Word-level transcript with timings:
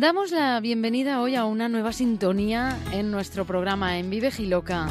Damos 0.00 0.30
la 0.30 0.58
bienvenida 0.60 1.20
hoy 1.20 1.36
a 1.36 1.44
una 1.44 1.68
nueva 1.68 1.92
sintonía 1.92 2.74
en 2.90 3.10
nuestro 3.10 3.44
programa 3.44 3.98
En 3.98 4.08
Vive 4.08 4.30
Giloca. 4.30 4.88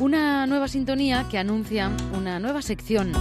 Una 0.00 0.46
nueva 0.46 0.68
sintonía 0.68 1.26
que 1.30 1.38
anuncia 1.38 1.90
una 2.12 2.38
nueva 2.38 2.60
sección 2.60 3.12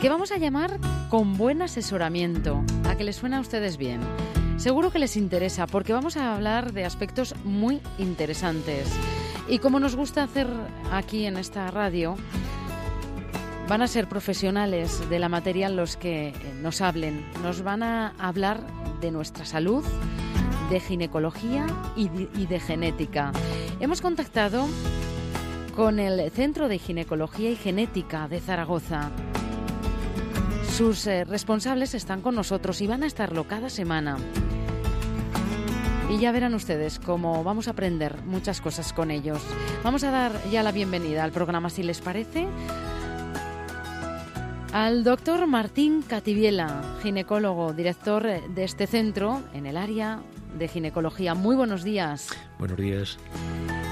que 0.00 0.08
vamos 0.08 0.30
a 0.30 0.38
llamar 0.38 0.78
Con 1.10 1.36
buen 1.36 1.62
asesoramiento. 1.62 2.62
¿A 2.88 2.94
que 2.94 3.02
les 3.02 3.16
suena 3.16 3.38
a 3.38 3.40
ustedes 3.40 3.76
bien? 3.76 4.00
Seguro 4.56 4.92
que 4.92 5.00
les 5.00 5.16
interesa 5.16 5.66
porque 5.66 5.92
vamos 5.92 6.16
a 6.16 6.36
hablar 6.36 6.72
de 6.72 6.84
aspectos 6.84 7.34
muy 7.42 7.80
interesantes. 7.98 8.88
Y 9.48 9.58
como 9.58 9.80
nos 9.80 9.96
gusta 9.96 10.22
hacer 10.22 10.46
aquí 10.92 11.26
en 11.26 11.36
esta 11.36 11.72
radio, 11.72 12.14
van 13.68 13.82
a 13.82 13.88
ser 13.88 14.08
profesionales 14.08 15.10
de 15.10 15.18
la 15.18 15.28
materia 15.28 15.68
los 15.68 15.96
que 15.96 16.32
nos 16.62 16.82
hablen. 16.82 17.26
Nos 17.42 17.62
van 17.62 17.82
a 17.82 18.14
hablar 18.16 18.60
de 19.00 19.10
nuestra 19.10 19.44
salud, 19.44 19.84
de 20.70 20.80
ginecología 20.80 21.66
y 21.96 22.08
de, 22.46 22.60
genética. 22.60 23.32
Hemos 23.80 24.00
contactado 24.00 24.66
con 25.74 25.98
el 25.98 26.30
Centro 26.30 26.68
de 26.68 26.78
Ginecología 26.78 27.50
y 27.50 27.56
Genética 27.56 28.28
de 28.28 28.40
Zaragoza. 28.40 29.10
Sus 30.76 31.06
eh, 31.06 31.24
responsables 31.24 31.94
están 31.94 32.20
con 32.20 32.34
nosotros 32.34 32.80
y 32.80 32.86
van 32.86 33.02
a 33.02 33.06
estarlo 33.06 33.44
cada 33.48 33.70
semana. 33.70 34.18
Y 36.10 36.18
ya 36.18 36.32
verán 36.32 36.54
ustedes 36.54 36.98
cómo 36.98 37.44
vamos 37.44 37.68
a 37.68 37.72
aprender 37.72 38.22
muchas 38.24 38.60
cosas 38.60 38.92
con 38.92 39.10
ellos. 39.10 39.42
Vamos 39.84 40.04
a 40.04 40.10
dar 40.10 40.32
ya 40.50 40.62
la 40.62 40.72
bienvenida 40.72 41.22
al 41.22 41.32
programa, 41.32 41.68
si 41.68 41.82
les 41.82 42.00
parece, 42.00 42.46
al 44.72 45.04
doctor 45.04 45.46
Martín 45.46 46.02
Cativiela, 46.02 46.82
ginecólogo, 47.02 47.72
director 47.72 48.24
de 48.24 48.64
este 48.64 48.86
centro 48.86 49.42
en 49.54 49.66
el 49.66 49.76
área 49.76 50.20
de 50.58 50.68
ginecología. 50.68 51.34
Muy 51.34 51.56
buenos 51.56 51.84
días. 51.84 52.28
Buenos 52.58 52.76
días. 52.76 53.18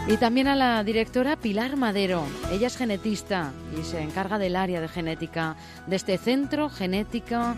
Y 0.08 0.16
también 0.18 0.46
a 0.46 0.54
la 0.54 0.84
directora 0.84 1.36
Pilar 1.36 1.76
Madero. 1.76 2.22
Ella 2.52 2.68
es 2.68 2.76
genetista 2.76 3.52
y 3.78 3.82
se 3.84 4.00
encarga 4.00 4.38
del 4.38 4.56
área 4.56 4.80
de 4.80 4.88
genética 4.88 5.56
de 5.86 5.96
este 5.96 6.18
centro, 6.18 6.68
genética 6.68 7.56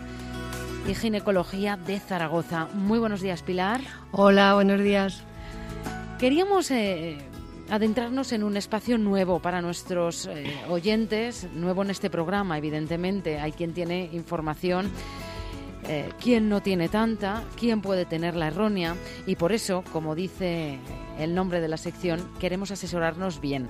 y 0.87 0.95
ginecología 0.95 1.77
de 1.77 1.99
Zaragoza. 1.99 2.67
Muy 2.73 2.99
buenos 2.99 3.21
días, 3.21 3.43
Pilar. 3.43 3.81
Hola, 4.11 4.55
buenos 4.55 4.79
días. 4.81 5.21
Queríamos 6.17 6.71
eh, 6.71 7.28
adentrarnos 7.69 8.31
en 8.31 8.43
un 8.43 8.57
espacio 8.57 8.97
nuevo 8.97 9.39
para 9.39 9.61
nuestros 9.61 10.25
eh, 10.25 10.53
oyentes, 10.69 11.47
nuevo 11.53 11.83
en 11.83 11.91
este 11.91 12.09
programa, 12.09 12.57
evidentemente. 12.57 13.39
Hay 13.39 13.51
quien 13.51 13.73
tiene 13.73 14.09
información, 14.13 14.91
eh, 15.87 16.09
quien 16.21 16.49
no 16.49 16.61
tiene 16.61 16.89
tanta, 16.89 17.43
quien 17.57 17.81
puede 17.81 18.05
tener 18.05 18.35
la 18.35 18.47
errónea 18.47 18.95
y 19.25 19.35
por 19.35 19.51
eso, 19.51 19.83
como 19.91 20.15
dice 20.15 20.79
el 21.17 21.35
nombre 21.35 21.61
de 21.61 21.67
la 21.67 21.77
sección, 21.77 22.27
queremos 22.39 22.71
asesorarnos 22.71 23.39
bien. 23.39 23.67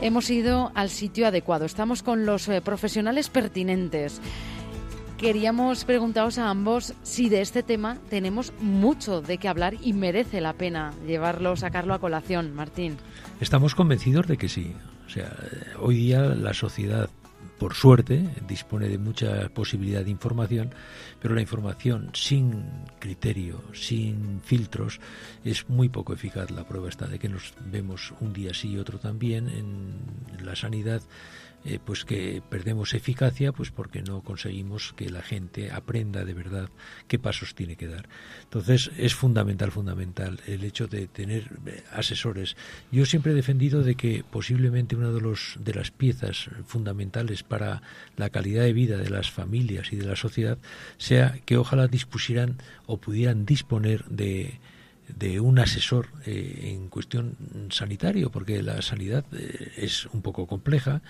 Hemos 0.00 0.30
ido 0.30 0.70
al 0.74 0.90
sitio 0.90 1.26
adecuado, 1.26 1.64
estamos 1.64 2.02
con 2.02 2.24
los 2.24 2.48
eh, 2.48 2.60
profesionales 2.60 3.28
pertinentes. 3.30 4.20
Queríamos 5.18 5.84
preguntaros 5.84 6.38
a 6.38 6.48
ambos 6.48 6.94
si 7.02 7.28
de 7.28 7.40
este 7.40 7.64
tema 7.64 7.98
tenemos 8.08 8.52
mucho 8.60 9.20
de 9.20 9.38
qué 9.38 9.48
hablar 9.48 9.74
y 9.82 9.92
merece 9.92 10.40
la 10.40 10.52
pena 10.52 10.94
llevarlo, 11.08 11.56
sacarlo 11.56 11.92
a 11.92 11.98
colación, 11.98 12.54
Martín. 12.54 12.96
Estamos 13.40 13.74
convencidos 13.74 14.28
de 14.28 14.36
que 14.36 14.48
sí. 14.48 14.76
O 15.08 15.10
sea, 15.10 15.34
hoy 15.80 15.96
día 15.96 16.20
la 16.20 16.54
sociedad 16.54 17.10
por 17.58 17.74
suerte, 17.74 18.24
dispone 18.46 18.88
de 18.88 18.98
mucha 18.98 19.48
posibilidad 19.48 20.04
de 20.04 20.10
información, 20.10 20.70
pero 21.20 21.34
la 21.34 21.40
información 21.40 22.10
sin 22.14 22.64
criterio, 23.00 23.60
sin 23.72 24.40
filtros, 24.40 25.00
es 25.44 25.68
muy 25.68 25.88
poco 25.88 26.12
eficaz. 26.12 26.52
La 26.52 26.68
prueba 26.68 26.88
está 26.88 27.08
de 27.08 27.18
que 27.18 27.28
nos 27.28 27.54
vemos 27.66 28.14
un 28.20 28.32
día 28.32 28.54
sí 28.54 28.70
y 28.70 28.78
otro 28.78 29.00
también 29.00 29.48
en 29.48 30.46
la 30.46 30.54
sanidad 30.54 31.02
eh, 31.64 31.80
pues 31.84 32.04
que 32.04 32.40
perdemos 32.48 32.94
eficacia 32.94 33.50
pues 33.52 33.70
porque 33.70 34.00
no 34.00 34.22
conseguimos 34.22 34.94
que 34.96 35.10
la 35.10 35.22
gente 35.22 35.72
aprenda 35.72 36.24
de 36.24 36.32
verdad 36.32 36.70
qué 37.08 37.18
pasos 37.18 37.54
tiene 37.54 37.76
que 37.76 37.88
dar. 37.88 38.08
Entonces 38.44 38.92
es 38.96 39.14
fundamental, 39.14 39.72
fundamental 39.72 40.40
el 40.46 40.62
hecho 40.62 40.86
de 40.86 41.08
tener 41.08 41.50
eh, 41.66 41.82
asesores. 41.92 42.56
Yo 42.92 43.04
siempre 43.06 43.32
he 43.32 43.34
defendido 43.34 43.82
de 43.82 43.96
que 43.96 44.24
posiblemente 44.30 44.94
una 44.94 45.10
de, 45.10 45.20
los, 45.20 45.56
de 45.58 45.74
las 45.74 45.90
piezas 45.90 46.48
fundamentales 46.64 47.42
para 47.42 47.82
la 48.16 48.30
calidad 48.30 48.62
de 48.62 48.72
vida 48.72 48.96
de 48.96 49.10
las 49.10 49.30
familias 49.30 49.92
y 49.92 49.96
de 49.96 50.06
la 50.06 50.16
sociedad 50.16 50.58
sea 50.96 51.40
que 51.44 51.56
ojalá 51.56 51.88
dispusieran 51.88 52.58
o 52.86 52.98
pudieran 52.98 53.44
disponer 53.44 54.04
de 54.04 54.60
de 55.08 55.40
un 55.40 55.58
asesor 55.58 56.08
eh, 56.26 56.74
en 56.74 56.88
cuestión 56.88 57.34
sanitario, 57.70 58.30
porque 58.30 58.62
la 58.62 58.82
sanidad 58.82 59.24
es 59.32 60.04
un 60.12 60.20
poco 60.20 60.46
compleja, 60.46 61.00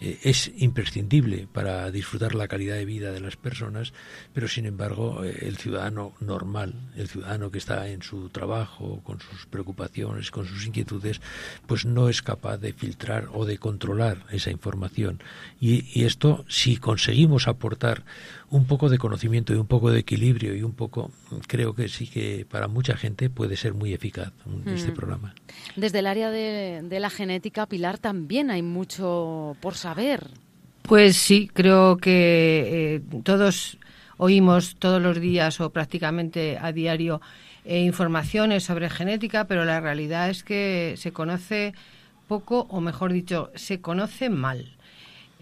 eh, 0.00 0.18
es 0.22 0.50
imprescindible 0.58 1.48
para 1.52 1.90
disfrutar 1.90 2.34
la 2.34 2.48
calidad 2.48 2.76
de 2.76 2.84
vida 2.84 3.12
de 3.12 3.20
las 3.20 3.36
personas, 3.36 3.92
pero 4.34 4.48
sin 4.48 4.66
embargo 4.66 5.24
eh, 5.24 5.38
el 5.42 5.56
ciudadano 5.56 6.12
normal, 6.20 6.74
el 6.96 7.08
ciudadano 7.08 7.50
que 7.50 7.58
está 7.58 7.88
en 7.88 8.02
su 8.02 8.28
trabajo, 8.28 9.00
con 9.04 9.20
sus 9.20 9.46
preocupaciones, 9.46 10.30
con 10.30 10.46
sus 10.46 10.66
inquietudes, 10.66 11.20
pues 11.66 11.86
no 11.86 12.08
es 12.08 12.22
capaz 12.22 12.58
de 12.58 12.72
filtrar 12.72 13.28
o 13.32 13.44
de 13.44 13.58
controlar 13.58 14.26
esa 14.30 14.50
información. 14.50 15.22
Y, 15.60 15.84
y 15.98 16.04
esto, 16.04 16.44
si 16.48 16.76
conseguimos 16.76 17.48
aportar 17.48 18.04
un 18.50 18.66
poco 18.66 18.88
de 18.88 18.98
conocimiento 18.98 19.52
y 19.52 19.56
un 19.56 19.66
poco 19.66 19.90
de 19.90 20.00
equilibrio 20.00 20.54
y 20.54 20.62
un 20.62 20.72
poco, 20.72 21.10
creo 21.46 21.74
que 21.74 21.88
sí 21.88 22.06
que 22.06 22.46
para 22.48 22.68
mucha 22.68 22.96
gente 22.96 23.28
puede 23.28 23.56
ser 23.56 23.74
muy 23.74 23.92
eficaz 23.92 24.32
este 24.66 24.92
mm. 24.92 24.94
programa. 24.94 25.34
Desde 25.74 25.98
el 25.98 26.06
área 26.06 26.30
de, 26.30 26.98
la 27.00 27.10
genética, 27.10 27.66
Pilar, 27.66 27.98
también 27.98 28.50
hay 28.50 28.62
mucho 28.62 29.56
por 29.60 29.74
saber. 29.74 30.28
Pues 30.82 31.16
sí, 31.16 31.50
creo 31.52 31.96
que 31.96 32.94
eh, 32.96 33.20
todos 33.24 33.78
oímos 34.18 34.76
todos 34.76 35.02
los 35.02 35.20
días 35.20 35.60
o 35.60 35.70
prácticamente 35.70 36.58
a 36.60 36.72
diario 36.72 37.20
eh, 37.64 37.80
informaciones 37.80 38.64
sobre 38.64 38.88
genética, 38.88 39.46
pero 39.46 39.64
la 39.64 39.80
realidad 39.80 40.30
es 40.30 40.44
que 40.44 40.94
se 40.96 41.12
conoce 41.12 41.74
poco, 42.28 42.66
o 42.70 42.80
mejor 42.80 43.12
dicho, 43.12 43.50
se 43.54 43.80
conoce 43.80 44.30
mal. 44.30 44.75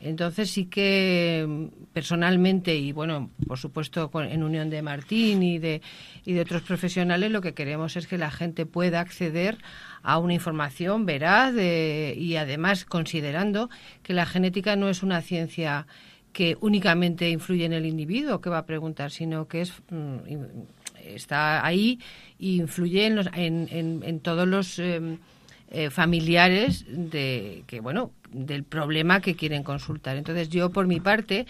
Entonces 0.04 0.50
sí 0.50 0.66
que 0.66 1.70
personalmente 1.94 2.76
y 2.76 2.92
bueno, 2.92 3.30
por 3.46 3.58
supuesto 3.58 4.10
en 4.22 4.42
unión 4.42 4.68
de 4.68 4.82
Martín 4.82 5.42
y 5.42 5.58
de, 5.58 5.80
y 6.26 6.34
de 6.34 6.42
otros 6.42 6.60
profesionales, 6.60 7.30
lo 7.30 7.40
que 7.40 7.54
queremos 7.54 7.96
es 7.96 8.06
que 8.06 8.18
la 8.18 8.30
gente 8.30 8.66
pueda 8.66 9.00
acceder 9.00 9.56
a 10.02 10.18
una 10.18 10.34
información 10.34 11.06
veraz 11.06 11.54
y 11.54 12.36
además 12.36 12.84
considerando 12.84 13.70
que 14.02 14.12
la 14.12 14.26
genética 14.26 14.76
no 14.76 14.90
es 14.90 15.02
una 15.02 15.22
ciencia 15.22 15.86
que 16.34 16.58
únicamente 16.60 17.30
influye 17.30 17.64
en 17.64 17.72
el 17.72 17.86
individuo 17.86 18.42
que 18.42 18.50
va 18.50 18.58
a 18.58 18.66
preguntar, 18.66 19.10
sino 19.10 19.48
que 19.48 19.62
es 19.62 19.72
mm, 19.90 20.16
está 21.02 21.64
ahí 21.64 21.98
e 22.38 22.60
influye 22.60 23.06
en, 23.06 23.68
en, 23.70 24.02
en, 24.04 24.20
todos 24.20 24.46
los 24.46 24.78
em, 24.78 25.18
eh, 25.76 25.90
familiares 25.90 26.84
de 26.88 27.64
que 27.66 27.80
bueno 27.80 28.12
del 28.30 28.62
problema 28.62 29.20
que 29.20 29.34
quieren 29.34 29.64
consultar. 29.64 30.16
Entonces 30.16 30.48
yo 30.48 30.70
por 30.70 30.86
mi 30.86 31.00
parte 31.00 31.46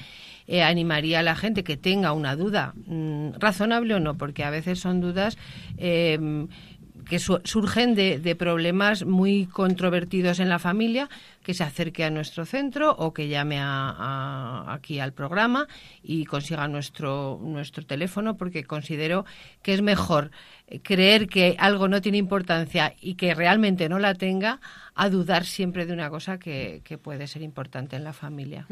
eh, 0.46 0.62
animaría 0.62 1.20
a 1.20 1.22
la 1.22 1.36
gente 1.36 1.62
que 1.62 1.76
tenga 1.76 2.12
una 2.12 2.34
duda 2.34 2.72
mm, 2.86 3.34
razonable 3.38 3.94
o 3.94 4.00
no, 4.00 4.16
porque 4.16 4.42
a 4.42 4.50
veces 4.50 4.80
son 4.80 5.02
dudas 5.02 5.36
eh, 5.76 6.46
que 7.04 7.18
surgen 7.18 7.94
de, 7.94 8.36
problemas 8.36 9.04
muy 9.04 9.46
controvertidos 9.46 10.40
en 10.40 10.48
la 10.48 10.58
familia, 10.58 11.08
que 11.42 11.54
se 11.54 11.62
acerque 11.62 12.04
a 12.04 12.10
nuestro 12.10 12.46
centro 12.46 12.94
o 12.96 13.12
que 13.12 13.28
llame 13.28 13.58
a, 13.60 14.64
aquí 14.68 14.98
al 14.98 15.12
programa 15.12 15.66
y 16.02 16.24
consiga 16.24 16.66
nuestro, 16.68 17.38
nuestro 17.42 17.84
teléfono, 17.84 18.36
porque 18.36 18.64
considero 18.64 19.24
que 19.62 19.74
es 19.74 19.82
mejor 19.82 20.30
creer 20.82 21.28
que 21.28 21.56
algo 21.58 21.88
no 21.88 22.00
tiene 22.00 22.18
importancia 22.18 22.94
y 23.00 23.14
que 23.14 23.34
realmente 23.34 23.88
no 23.88 23.98
la 23.98 24.14
tenga, 24.14 24.60
a 24.94 25.10
dudar 25.10 25.44
siempre 25.44 25.86
de 25.86 25.92
una 25.92 26.08
cosa 26.10 26.38
que, 26.38 26.82
puede 27.02 27.26
ser 27.26 27.42
importante 27.42 27.96
en 27.96 28.04
la 28.04 28.12
familia. 28.12 28.66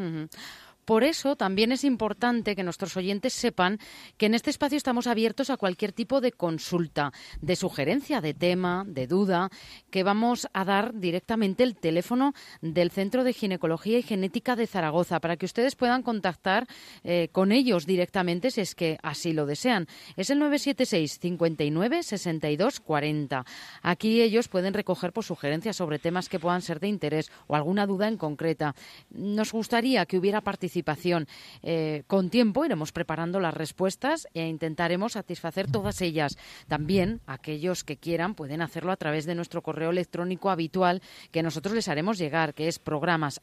Por 0.84 1.04
eso 1.04 1.36
también 1.36 1.70
es 1.72 1.84
importante 1.84 2.56
que 2.56 2.64
nuestros 2.64 2.96
oyentes 2.96 3.32
sepan 3.32 3.78
que 4.16 4.26
en 4.26 4.34
este 4.34 4.50
espacio 4.50 4.76
estamos 4.76 5.06
abiertos 5.06 5.50
a 5.50 5.56
cualquier 5.56 5.92
tipo 5.92 6.20
de 6.20 6.32
consulta, 6.32 7.12
de 7.40 7.56
sugerencia, 7.56 8.20
de 8.20 8.34
tema, 8.34 8.84
de 8.86 9.06
duda, 9.06 9.50
que 9.90 10.02
vamos 10.02 10.48
a 10.52 10.64
dar 10.64 10.94
directamente 10.94 11.62
el 11.62 11.76
teléfono 11.76 12.34
del 12.60 12.90
Centro 12.90 13.22
de 13.22 13.32
Ginecología 13.32 13.98
y 13.98 14.02
Genética 14.02 14.56
de 14.56 14.66
Zaragoza 14.66 15.20
para 15.20 15.36
que 15.36 15.46
ustedes 15.46 15.76
puedan 15.76 16.02
contactar 16.02 16.66
eh, 17.04 17.28
con 17.30 17.52
ellos 17.52 17.86
directamente 17.86 18.50
si 18.50 18.60
es 18.60 18.74
que 18.74 18.98
así 19.02 19.32
lo 19.32 19.46
desean. 19.46 19.86
Es 20.16 20.30
el 20.30 20.38
976 20.38 21.18
59 21.20 22.02
62 22.02 22.80
40. 22.80 23.44
Aquí 23.82 24.20
ellos 24.20 24.48
pueden 24.48 24.74
recoger 24.74 25.12
por 25.12 25.24
sugerencias 25.24 25.76
sobre 25.76 25.98
temas 25.98 26.28
que 26.28 26.40
puedan 26.40 26.62
ser 26.62 26.80
de 26.80 26.88
interés 26.88 27.30
o 27.46 27.54
alguna 27.54 27.86
duda 27.86 28.08
en 28.08 28.16
concreta. 28.16 28.74
Nos 29.10 29.52
gustaría 29.52 30.06
que 30.06 30.18
hubiera 30.18 30.40
participación. 30.72 31.28
Eh, 31.62 32.04
con 32.06 32.30
tiempo 32.30 32.64
iremos 32.64 32.92
preparando 32.92 33.40
las 33.40 33.52
respuestas 33.52 34.26
e 34.32 34.46
intentaremos 34.46 35.12
satisfacer 35.12 35.70
todas 35.70 36.00
ellas. 36.00 36.38
También 36.66 37.20
aquellos 37.26 37.84
que 37.84 37.98
quieran 37.98 38.34
pueden 38.34 38.62
hacerlo 38.62 38.90
a 38.90 38.96
través 38.96 39.26
de 39.26 39.34
nuestro 39.34 39.60
correo 39.62 39.90
electrónico 39.90 40.48
habitual 40.48 41.02
que 41.30 41.42
nosotros 41.42 41.74
les 41.74 41.88
haremos 41.88 42.16
llegar, 42.16 42.54
que 42.54 42.68
es 42.68 42.78
programas. 42.78 43.40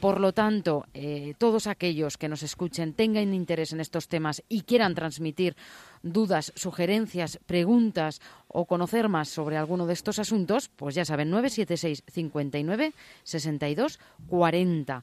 Por 0.00 0.20
lo 0.20 0.32
tanto, 0.32 0.86
eh, 0.94 1.34
todos 1.38 1.66
aquellos 1.66 2.16
que 2.16 2.28
nos 2.28 2.42
escuchen 2.42 2.94
tengan 2.94 3.34
interés 3.34 3.72
en 3.72 3.80
estos 3.80 4.08
temas 4.08 4.42
y 4.48 4.62
quieran 4.62 4.94
transmitir 4.94 5.54
dudas, 6.04 6.52
sugerencias, 6.54 7.40
preguntas 7.46 8.20
o 8.46 8.66
conocer 8.66 9.08
más 9.08 9.28
sobre 9.28 9.56
alguno 9.56 9.86
de 9.86 9.94
estos 9.94 10.18
asuntos, 10.20 10.68
pues 10.68 10.94
ya 10.94 11.04
saben, 11.04 11.30
976 11.30 12.04
59 12.06 12.92
62 13.24 13.98
40. 14.28 15.02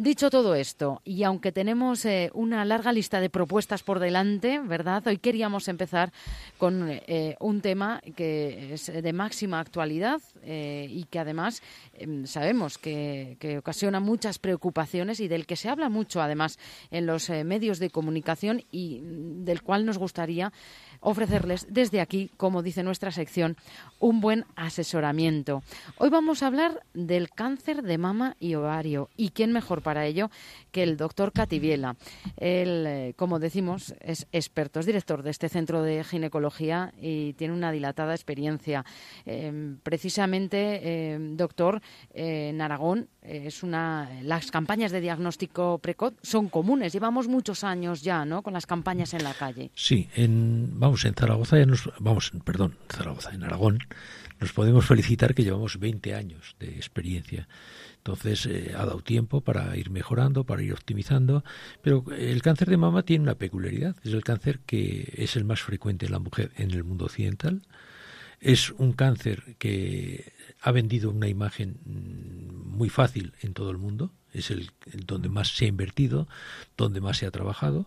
Dicho 0.00 0.30
todo 0.30 0.54
esto, 0.54 1.02
y 1.04 1.24
aunque 1.24 1.50
tenemos 1.50 2.04
eh, 2.04 2.30
una 2.32 2.64
larga 2.64 2.92
lista 2.92 3.18
de 3.18 3.30
propuestas 3.30 3.82
por 3.82 3.98
delante, 3.98 4.60
¿verdad? 4.60 5.04
Hoy 5.08 5.18
queríamos 5.18 5.66
empezar 5.66 6.12
con 6.56 6.86
eh, 6.88 7.34
un 7.40 7.60
tema 7.60 8.00
que 8.14 8.74
es 8.74 8.86
de 8.86 9.12
máxima 9.12 9.58
actualidad 9.58 10.20
eh, 10.44 10.86
y 10.88 11.02
que 11.10 11.18
además 11.18 11.64
em, 11.94 12.26
sabemos 12.26 12.78
que, 12.78 13.38
que, 13.40 13.58
ocasiona 13.58 13.98
muchas 13.98 14.38
preocupaciones 14.38 15.18
y 15.18 15.26
del 15.26 15.46
que 15.46 15.56
se 15.56 15.68
habla 15.68 15.88
mucho 15.88 16.22
además 16.22 16.60
en 16.92 17.04
los 17.06 17.28
medios 17.30 17.80
de 17.80 17.90
comunicación 17.90 18.62
y 18.70 19.00
mm, 19.00 19.44
del 19.46 19.62
cual 19.62 19.84
nos 19.84 19.98
gustaría 19.98 20.52
ofrecerles 21.08 21.66
desde 21.70 22.02
aquí, 22.02 22.30
como 22.36 22.62
dice 22.62 22.82
nuestra 22.82 23.10
sección, 23.10 23.56
un 23.98 24.20
buen 24.20 24.44
asesoramiento. 24.56 25.62
Hoy 25.96 26.10
vamos 26.10 26.42
a 26.42 26.48
hablar 26.48 26.82
del 26.92 27.30
cáncer 27.30 27.82
de 27.82 27.96
mama 27.96 28.36
y 28.38 28.56
ovario. 28.56 29.08
¿Y 29.16 29.30
quién 29.30 29.52
mejor 29.52 29.80
para 29.80 30.04
ello 30.04 30.30
que 30.70 30.82
el 30.82 30.98
doctor 30.98 31.32
Cativiela? 31.32 31.96
Él, 32.36 32.84
eh, 32.86 33.14
como 33.16 33.38
decimos, 33.38 33.94
es 34.00 34.26
experto, 34.32 34.80
es 34.80 34.86
director 34.86 35.22
de 35.22 35.30
este 35.30 35.48
centro 35.48 35.82
de 35.82 36.04
ginecología 36.04 36.92
y 37.00 37.32
tiene 37.32 37.54
una 37.54 37.72
dilatada 37.72 38.12
experiencia. 38.12 38.84
Em, 39.24 39.78
precisamente, 39.82 41.14
em, 41.14 41.38
doctor, 41.38 41.80
eh, 42.12 42.50
en 42.50 42.60
Aragón 42.60 43.08
es 43.28 43.62
una 43.62 44.08
las 44.22 44.50
campañas 44.50 44.90
de 44.90 45.00
diagnóstico 45.00 45.78
precoz 45.78 46.14
son 46.22 46.48
comunes. 46.48 46.92
Llevamos 46.92 47.28
muchos 47.28 47.64
años 47.64 48.02
ya 48.02 48.24
no 48.24 48.42
con 48.42 48.52
las 48.52 48.66
campañas 48.66 49.14
en 49.14 49.24
la 49.24 49.34
calle. 49.34 49.70
Sí 49.74 50.08
en 50.14 50.78
vamos 50.78 51.04
en 51.04 51.14
Zaragoza 51.14 51.58
ya 51.58 51.66
nos 51.66 51.90
vamos 51.98 52.32
perdón 52.44 52.76
Zaragoza 52.88 53.30
en 53.32 53.44
Aragón 53.44 53.78
nos 54.40 54.52
podemos 54.52 54.86
felicitar 54.86 55.34
que 55.34 55.42
llevamos 55.44 55.78
20 55.78 56.14
años 56.14 56.56
de 56.60 56.68
experiencia. 56.68 57.48
Entonces 57.98 58.46
eh, 58.46 58.72
ha 58.74 58.86
dado 58.86 59.00
tiempo 59.00 59.42
para 59.42 59.76
ir 59.76 59.90
mejorando 59.90 60.44
para 60.44 60.62
ir 60.62 60.72
optimizando 60.72 61.44
pero 61.82 62.04
el 62.16 62.40
cáncer 62.42 62.70
de 62.70 62.76
mama 62.76 63.02
tiene 63.02 63.24
una 63.24 63.34
peculiaridad 63.34 63.96
es 64.04 64.12
el 64.12 64.24
cáncer 64.24 64.60
que 64.60 65.12
es 65.16 65.36
el 65.36 65.44
más 65.44 65.60
frecuente 65.60 66.06
en 66.06 66.12
la 66.12 66.18
mujer 66.18 66.52
en 66.56 66.70
el 66.70 66.84
mundo 66.84 67.04
occidental. 67.04 67.62
Es 68.40 68.70
un 68.70 68.92
cáncer 68.92 69.56
que 69.58 70.32
ha 70.60 70.72
vendido 70.72 71.10
una 71.10 71.28
imagen 71.28 71.78
mm, 71.84 72.76
muy 72.76 72.88
fácil 72.88 73.32
en 73.42 73.54
todo 73.54 73.70
el 73.70 73.78
mundo, 73.78 74.12
es 74.32 74.50
el, 74.50 74.70
donde 75.06 75.28
más 75.28 75.56
se 75.56 75.64
ha 75.64 75.68
invertido, 75.68 76.28
donde 76.76 77.00
más 77.00 77.18
se 77.18 77.26
ha 77.26 77.30
trabajado. 77.30 77.86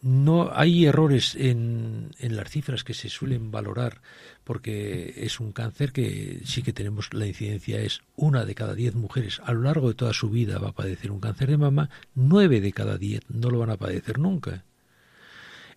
No 0.00 0.50
hay 0.52 0.84
errores 0.84 1.34
en, 1.34 2.10
en, 2.18 2.36
las 2.36 2.50
cifras 2.50 2.84
que 2.84 2.92
se 2.92 3.08
suelen 3.08 3.50
valorar 3.50 4.02
porque 4.44 5.14
es 5.16 5.40
un 5.40 5.52
cáncer 5.52 5.92
que 5.92 6.42
sí 6.44 6.62
que 6.62 6.74
tenemos 6.74 7.14
la 7.14 7.26
incidencia 7.26 7.80
es 7.80 8.02
una 8.14 8.44
de 8.44 8.54
cada 8.54 8.74
diez 8.74 8.94
mujeres 8.94 9.40
a 9.42 9.54
lo 9.54 9.62
largo 9.62 9.88
de 9.88 9.94
toda 9.94 10.12
su 10.12 10.28
vida 10.28 10.58
va 10.58 10.70
a 10.70 10.74
padecer 10.74 11.10
un 11.10 11.20
cáncer 11.20 11.48
de 11.48 11.56
mama, 11.56 11.88
nueve 12.14 12.60
de 12.60 12.72
cada 12.74 12.98
diez 12.98 13.22
no 13.30 13.48
lo 13.48 13.58
van 13.60 13.70
a 13.70 13.78
padecer 13.78 14.18
nunca. 14.18 14.64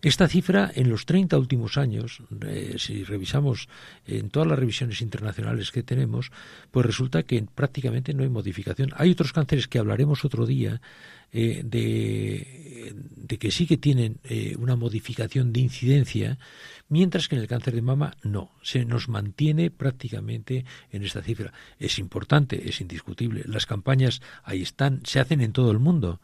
Esta 0.00 0.28
cifra 0.28 0.70
en 0.74 0.88
los 0.88 1.06
30 1.06 1.36
últimos 1.38 1.76
años, 1.76 2.22
eh, 2.46 2.76
si 2.78 3.02
revisamos 3.02 3.68
en 4.06 4.30
todas 4.30 4.48
las 4.48 4.58
revisiones 4.58 5.00
internacionales 5.00 5.72
que 5.72 5.82
tenemos, 5.82 6.30
pues 6.70 6.86
resulta 6.86 7.24
que 7.24 7.42
prácticamente 7.42 8.14
no 8.14 8.22
hay 8.22 8.28
modificación. 8.28 8.90
Hay 8.96 9.10
otros 9.10 9.32
cánceres 9.32 9.66
que 9.66 9.78
hablaremos 9.78 10.24
otro 10.24 10.46
día 10.46 10.80
eh, 11.32 11.62
de, 11.64 13.38
que 13.38 13.50
sí 13.50 13.66
que 13.66 13.76
tienen 13.76 14.18
eh, 14.24 14.54
una 14.58 14.76
modificación 14.76 15.52
de 15.52 15.60
incidencia, 15.60 16.38
mientras 16.88 17.28
que 17.28 17.36
en 17.36 17.42
el 17.42 17.48
cáncer 17.48 17.74
de 17.74 17.82
mama 17.82 18.16
no, 18.22 18.52
se 18.62 18.84
nos 18.84 19.08
mantiene 19.08 19.70
prácticamente 19.70 20.64
en 20.92 21.04
esta 21.04 21.22
cifra. 21.22 21.52
Es 21.78 21.98
importante, 21.98 22.68
es 22.68 22.80
indiscutible. 22.80 23.42
Las 23.46 23.66
campañas 23.66 24.22
ahí 24.44 24.62
están, 24.62 25.02
se 25.04 25.20
hacen 25.20 25.40
en 25.40 25.52
todo 25.52 25.70
el 25.70 25.78
mundo 25.78 26.20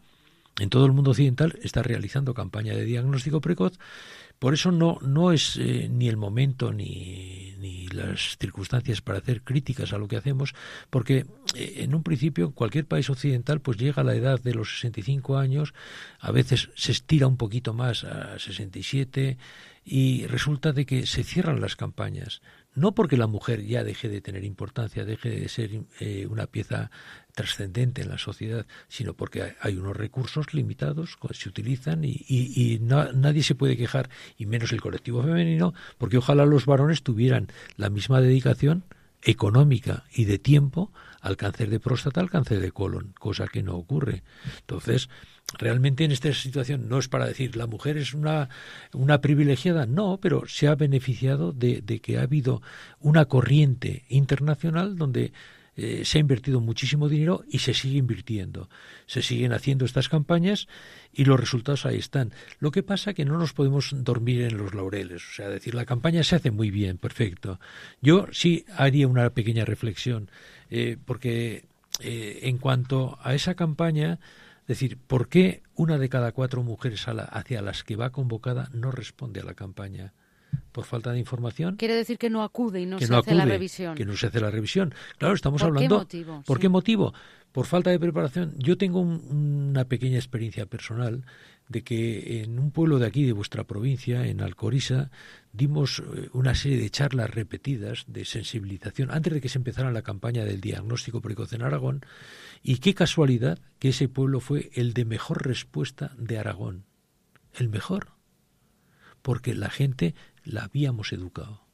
en 0.59 0.71
todo 0.71 0.87
el 0.87 0.93
mundo 0.93 1.11
occidental 1.11 1.59
está 1.63 1.83
realizando 1.83 2.35
campaña 2.35 2.75
de 2.75 2.85
diagnóstico 2.85 3.41
precoz. 3.41 3.79
Por 4.39 4.53
eso 4.53 4.73
no, 4.73 4.99
no 5.01 5.33
es 5.33 5.57
eh, 5.57 5.89
ni 5.91 6.09
el 6.09 6.17
momento 6.17 6.73
ni, 6.73 7.55
ni, 7.59 7.87
las 7.89 8.37
circunstancias 8.39 9.01
para 9.01 9.19
hacer 9.19 9.43
críticas 9.43 9.93
a 9.93 9.99
lo 9.99 10.09
que 10.09 10.17
hacemos, 10.17 10.55
porque 10.91 11.27
eh, 11.55 11.75
en 11.79 11.95
un 11.95 12.03
principio 12.03 12.53
cualquier 12.53 12.87
país 12.87 13.09
occidental 13.09 13.61
pues 13.61 13.79
llega 13.79 14.03
a 14.03 14.05
la 14.05 14.15
edad 14.15 14.41
de 14.41 14.55
los 14.55 14.81
65 14.81 15.39
años, 15.39 15.73
a 16.19 16.33
veces 16.33 16.71
se 16.75 16.93
estira 16.93 17.27
un 17.27 17.37
poquito 17.37 17.75
más 17.75 18.05
a 18.05 18.39
67 18.39 19.39
y 19.85 20.27
resulta 20.27 20.73
de 20.73 20.87
que 20.87 21.07
se 21.07 21.25
cierran 21.25 21.61
las 21.61 21.77
campañas 21.77 22.41
no 22.75 22.95
porque 22.95 23.17
la 23.17 23.27
mujer 23.27 23.65
ya 23.65 23.85
deje 23.85 24.09
de 24.09 24.21
tener 24.21 24.45
importancia, 24.45 25.05
deje 25.05 25.31
de 25.31 25.49
ser 25.49 25.71
eh, 26.01 26.27
una 26.29 26.47
pieza 26.47 26.91
trascendente 27.35 28.03
en 28.03 28.09
la 28.09 28.19
sociedad, 28.19 28.67
sino 28.89 29.15
porque 29.15 29.55
hay 29.61 29.77
unos 29.77 29.97
recursos 29.97 30.55
limitados 30.55 31.17
que 31.17 31.35
se 31.35 31.49
utilizan 31.49 32.03
y, 32.05 32.79
nadie 32.81 33.43
se 33.43 33.55
puede 33.55 33.77
quejar, 33.77 34.11
y 34.37 34.47
menos 34.47 34.73
el 34.73 34.81
colectivo 34.81 35.23
femenino, 35.23 35.75
porque 35.99 36.19
ojalá 36.19 36.47
los 36.47 36.67
varones 36.67 37.03
tuvieran 37.03 37.49
la 37.77 37.91
misma 37.91 38.21
dedicación 38.21 38.85
económica 39.23 40.05
y 40.13 40.25
de 40.25 40.39
tiempo 40.39 40.93
al 41.21 41.37
cáncer 41.37 41.71
de 41.71 41.81
próstata, 41.81 42.21
al 42.21 42.31
cáncer 42.31 42.61
de 42.61 42.73
colon, 42.73 43.15
cosa 43.19 43.47
que 43.47 43.63
no 43.63 43.75
ocurre. 43.77 44.23
Entonces, 44.61 45.09
realmente 45.59 46.05
en 46.05 46.13
esta 46.13 46.33
situación 46.33 46.89
no 46.89 46.99
es 46.99 47.09
para 47.09 47.27
decir 47.27 47.57
la 47.57 47.67
mujer 47.67 47.97
es 47.97 48.15
una, 48.15 48.49
una 48.93 49.21
privilegiada, 49.21 49.87
no, 49.87 50.19
pero 50.21 50.45
se 50.47 50.69
ha 50.69 50.75
beneficiado 50.75 51.53
de, 51.53 51.81
de 51.83 52.01
que 52.01 52.19
ha 52.19 52.23
habido 52.23 52.63
una 53.01 53.27
corriente 53.27 54.05
internacional 54.09 54.97
donde 54.97 55.33
eh, 55.77 56.05
se 56.05 56.19
ha 56.19 56.21
invertido 56.21 56.61
muchísimo 56.61 57.09
dinero 57.09 57.45
y 57.49 57.59
se 57.59 57.75
sigue 57.75 57.99
invirtiendo. 57.99 58.69
Se 59.07 59.23
siguen 59.23 59.53
haciendo 59.53 59.85
estas 59.85 60.09
campañas 60.09 60.69
y 61.13 61.25
los 61.25 61.39
resultados 61.39 61.85
ahí 61.85 61.99
están. 61.99 62.33
Lo 62.61 62.71
que 62.71 62.83
pasa 62.83 63.11
es 63.11 63.17
que 63.17 63.25
no 63.25 63.39
nos 63.39 63.53
podemos 63.53 63.91
dormir 63.93 64.43
en 64.43 64.57
los 64.57 64.75
laureles. 64.75 65.23
O 65.29 65.33
sea, 65.35 65.49
decir, 65.49 65.75
la 65.75 65.85
campaña 65.85 66.23
se 66.23 66.37
hace 66.37 66.51
muy 66.51 66.71
bien, 66.71 66.99
perfecto. 66.99 67.59
Yo 68.01 68.29
sí 68.31 68.65
haría 68.77 69.09
una 69.09 69.31
pequeña 69.31 69.65
reflexión, 69.65 70.31
eh, 70.71 70.97
porque 71.05 71.65
eh, 72.01 72.41
en 72.43 72.59
cuanto 72.59 73.19
a 73.23 73.35
esa 73.35 73.55
campaña, 73.55 74.21
decir, 74.67 74.99
¿por 74.99 75.29
qué 75.29 75.63
una 75.75 75.99
de 75.99 76.09
cada 76.09 76.33
cuatro 76.33 76.63
mujeres 76.63 77.07
hacia 77.07 77.63
las 77.63 77.85
que 77.85 77.97
va 77.97 78.11
convocada 78.11 78.69
no 78.73 78.91
responde 78.91 79.41
a 79.41 79.45
la 79.45 79.55
campaña? 79.55 80.13
por 80.73 80.85
falta 80.85 81.13
de 81.13 81.19
información. 81.19 81.77
Quiere 81.77 81.95
decir 81.95 82.19
que 82.19 82.31
no 82.31 82.43
acude 82.43 82.81
y 82.81 82.87
no 82.87 82.99
se 82.99 83.15
hace 83.15 83.35
la 83.35 83.45
revisión. 83.45 83.95
Que 83.95 84.05
no 84.05 84.17
se 84.17 84.27
hace 84.27 84.41
la 84.41 84.51
revisión. 84.51 84.95
Claro, 85.19 85.35
estamos 85.35 85.63
hablando. 85.63 85.99
motivo? 85.99 86.43
¿Por 86.47 86.59
qué 86.59 86.69
motivo? 86.69 87.15
Por 87.53 87.67
falta 87.67 87.91
de 87.91 87.99
preparación. 87.99 88.55
Yo 88.59 88.77
tengo 88.77 89.01
una 89.01 89.85
pequeña 89.85 90.17
experiencia 90.17 90.67
personal 90.67 91.25
de 91.69 91.83
que 91.83 92.43
en 92.43 92.59
un 92.59 92.71
pueblo 92.71 92.99
de 92.99 93.07
aquí, 93.07 93.25
de 93.25 93.33
vuestra 93.33 93.65
provincia, 93.65 94.27
en 94.27 94.41
Alcorisa, 94.41 95.11
dimos 95.53 96.01
eh, 96.01 96.29
una 96.33 96.55
serie 96.55 96.79
de 96.79 96.91
charlas 96.91 97.31
repetidas 97.31 98.05
de 98.07 98.25
sensibilización 98.25 99.11
antes 99.11 99.33
de 99.33 99.41
que 99.41 99.49
se 99.49 99.59
empezara 99.59 99.91
la 99.93 100.03
campaña 100.03 100.45
del 100.45 100.61
diagnóstico 100.61 101.21
precoz 101.21 101.53
en 101.53 101.63
Aragón. 101.63 102.05
Y 102.63 102.79
qué 102.79 102.95
casualidad 102.95 103.59
que 103.79 103.91
ese 103.91 104.09
pueblo 104.09 104.41
fue 104.41 104.71
el 104.75 104.93
de 104.93 105.05
mejor 105.05 105.47
respuesta 105.47 106.13
de 106.19 106.39
Aragón. 106.39 106.85
El 107.55 107.69
mejor. 107.69 108.09
Porque 109.23 109.55
la 109.55 109.71
gente 109.71 110.15
la 110.45 110.65
habíamos 110.65 111.13
educado. 111.13 111.65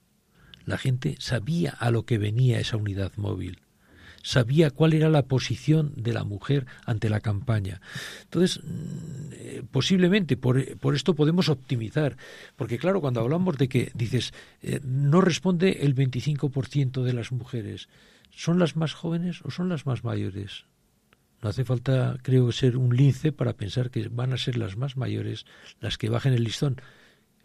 La 0.64 0.78
gente 0.78 1.16
sabía 1.18 1.70
a 1.70 1.90
lo 1.90 2.04
que 2.04 2.18
venía 2.18 2.60
esa 2.60 2.76
unidad 2.76 3.12
móvil, 3.16 3.60
sabía 4.22 4.70
cuál 4.70 4.92
era 4.92 5.08
la 5.08 5.22
posición 5.22 5.92
de 5.96 6.12
la 6.12 6.24
mujer 6.24 6.66
ante 6.84 7.10
la 7.10 7.20
campaña. 7.20 7.80
Entonces, 8.24 8.60
mm, 8.62 9.32
eh, 9.32 9.62
posiblemente 9.70 10.36
por, 10.36 10.58
esto 10.94 11.14
podemos 11.14 11.48
optimizar, 11.48 12.16
porque 12.56 12.78
claro, 12.78 13.00
cuando 13.00 13.20
hablamos 13.20 13.56
de 13.58 13.68
que 13.68 13.90
dices, 13.94 14.32
eh, 14.62 14.80
no 14.84 15.20
responde 15.20 15.84
el 15.84 15.94
25% 15.94 17.02
de 17.02 17.12
las 17.12 17.32
mujeres, 17.32 17.88
¿son 18.30 18.58
las 18.58 18.76
más 18.76 18.92
jóvenes 18.92 19.40
o 19.44 19.50
son 19.50 19.68
las 19.68 19.86
más 19.86 20.04
mayores? 20.04 20.66
No 21.42 21.48
hace 21.48 21.64
falta, 21.64 22.18
creo, 22.22 22.52
ser 22.52 22.76
un 22.76 22.94
lince 22.94 23.32
para 23.32 23.54
pensar 23.54 23.90
que 23.90 24.08
van 24.08 24.32
a 24.34 24.38
ser 24.38 24.58
las 24.58 24.76
más 24.76 24.96
mayores 24.96 25.46
las 25.80 25.96
que 25.96 26.10
bajen 26.10 26.34
el 26.34 26.44
listón 26.44 26.80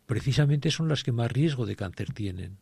precisamente 0.06 0.72
son 0.72 0.88
las 0.88 1.04
que 1.04 1.12
más 1.12 1.32
riesgo 1.32 1.66
de 1.66 1.76
cáncer 1.76 2.14
tienen. 2.14 2.58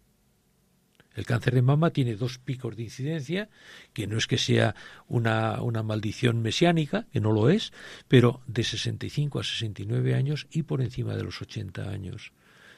El 1.16 1.26
cáncer 1.26 1.54
de 1.54 1.62
mama 1.62 1.92
tiene 1.92 2.16
dos 2.16 2.40
picos 2.40 2.76
de 2.76 2.84
incidencia, 2.84 3.50
que 3.94 4.08
no 4.08 4.18
es 4.18 4.28
que 4.28 4.38
sea 4.38 4.76
una, 5.08 5.62
una 5.62 5.84
maldición 5.84 6.42
mesiánica, 6.42 7.06
que 7.12 7.22
no 7.22 7.32
lo 7.32 7.50
es, 7.50 7.72
pero 8.08 8.42
de 8.48 8.64
65 8.64 9.40
a 9.40 9.44
69 9.44 10.16
años 10.16 10.48
y 10.52 10.64
por 10.64 10.82
encima 10.82 11.16
de 11.16 11.24
los 11.24 11.42
80 11.42 11.90
años. 11.90 12.32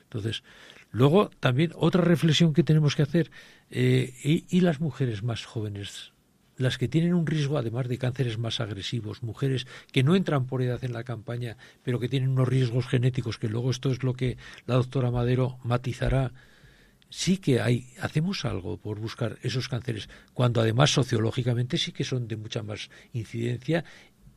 Entonces, 0.03 0.43
luego 0.91 1.29
también 1.39 1.71
otra 1.75 2.01
reflexión 2.01 2.53
que 2.53 2.63
tenemos 2.63 2.95
que 2.95 3.03
hacer, 3.03 3.31
eh, 3.69 4.13
y, 4.23 4.59
las 4.61 4.79
mujeres 4.79 5.23
más 5.23 5.45
jóvenes 5.45 6.13
las 6.57 6.77
que 6.77 6.87
tienen 6.87 7.13
un 7.13 7.27
riesgo 7.27 7.57
además 7.57 7.89
de 7.89 7.97
cánceres 7.97 8.37
más 8.37 8.61
agresivos, 8.61 9.23
mujeres 9.23 9.67
que 9.91 10.03
no 10.03 10.15
entran 10.15 10.45
por 10.45 10.61
edad 10.61 10.81
en 10.85 10.93
la 10.93 11.03
campaña, 11.03 11.57
pero 11.83 11.99
que 11.99 12.07
tienen 12.07 12.29
unos 12.29 12.47
riesgos 12.47 12.87
genéticos, 12.87 13.37
que 13.37 13.49
luego 13.49 13.71
esto 13.71 13.91
es 13.91 14.03
lo 14.03 14.13
que 14.13 14.37
la 14.65 14.75
doctora 14.75 15.11
Madero 15.11 15.57
matizará 15.63 16.31
sí 17.09 17.37
que 17.37 17.61
hay, 17.61 17.93
hacemos 17.99 18.45
algo 18.45 18.77
por 18.77 18.99
buscar 18.99 19.37
esos 19.41 19.69
cánceres, 19.69 20.09
cuando 20.33 20.61
además 20.61 20.91
sociológicamente 20.91 21.77
sí 21.77 21.91
que 21.91 22.03
son 22.03 22.27
de 22.27 22.37
mucha 22.37 22.63
más 22.63 22.89
incidencia 23.13 23.83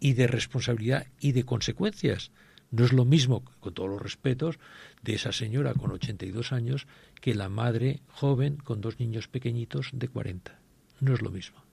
y 0.01 0.13
de 0.13 0.27
responsabilidad 0.27 1.07
y 1.21 1.33
de 1.33 1.45
consecuencias. 1.45 2.31
No 2.71 2.85
es 2.85 2.93
lo 2.93 3.05
mismo, 3.05 3.45
con 3.61 3.73
todos 3.73 3.89
los 3.89 4.03
respetos, 4.03 4.59
de 5.03 5.15
esa 5.15 5.33
señora 5.33 5.75
con 5.75 5.91
82 5.91 6.53
años 6.53 6.87
que 7.21 7.35
la 7.35 7.49
madre 7.49 8.01
joven 8.09 8.57
con 8.57 8.81
dos 8.81 9.01
niños 9.01 9.29
pequeñitos 9.29 9.91
de 9.93 10.09
40. 10.09 10.61
No 11.01 11.15
es 11.15 11.23
lo 11.23 11.31
mismo. 11.31 11.68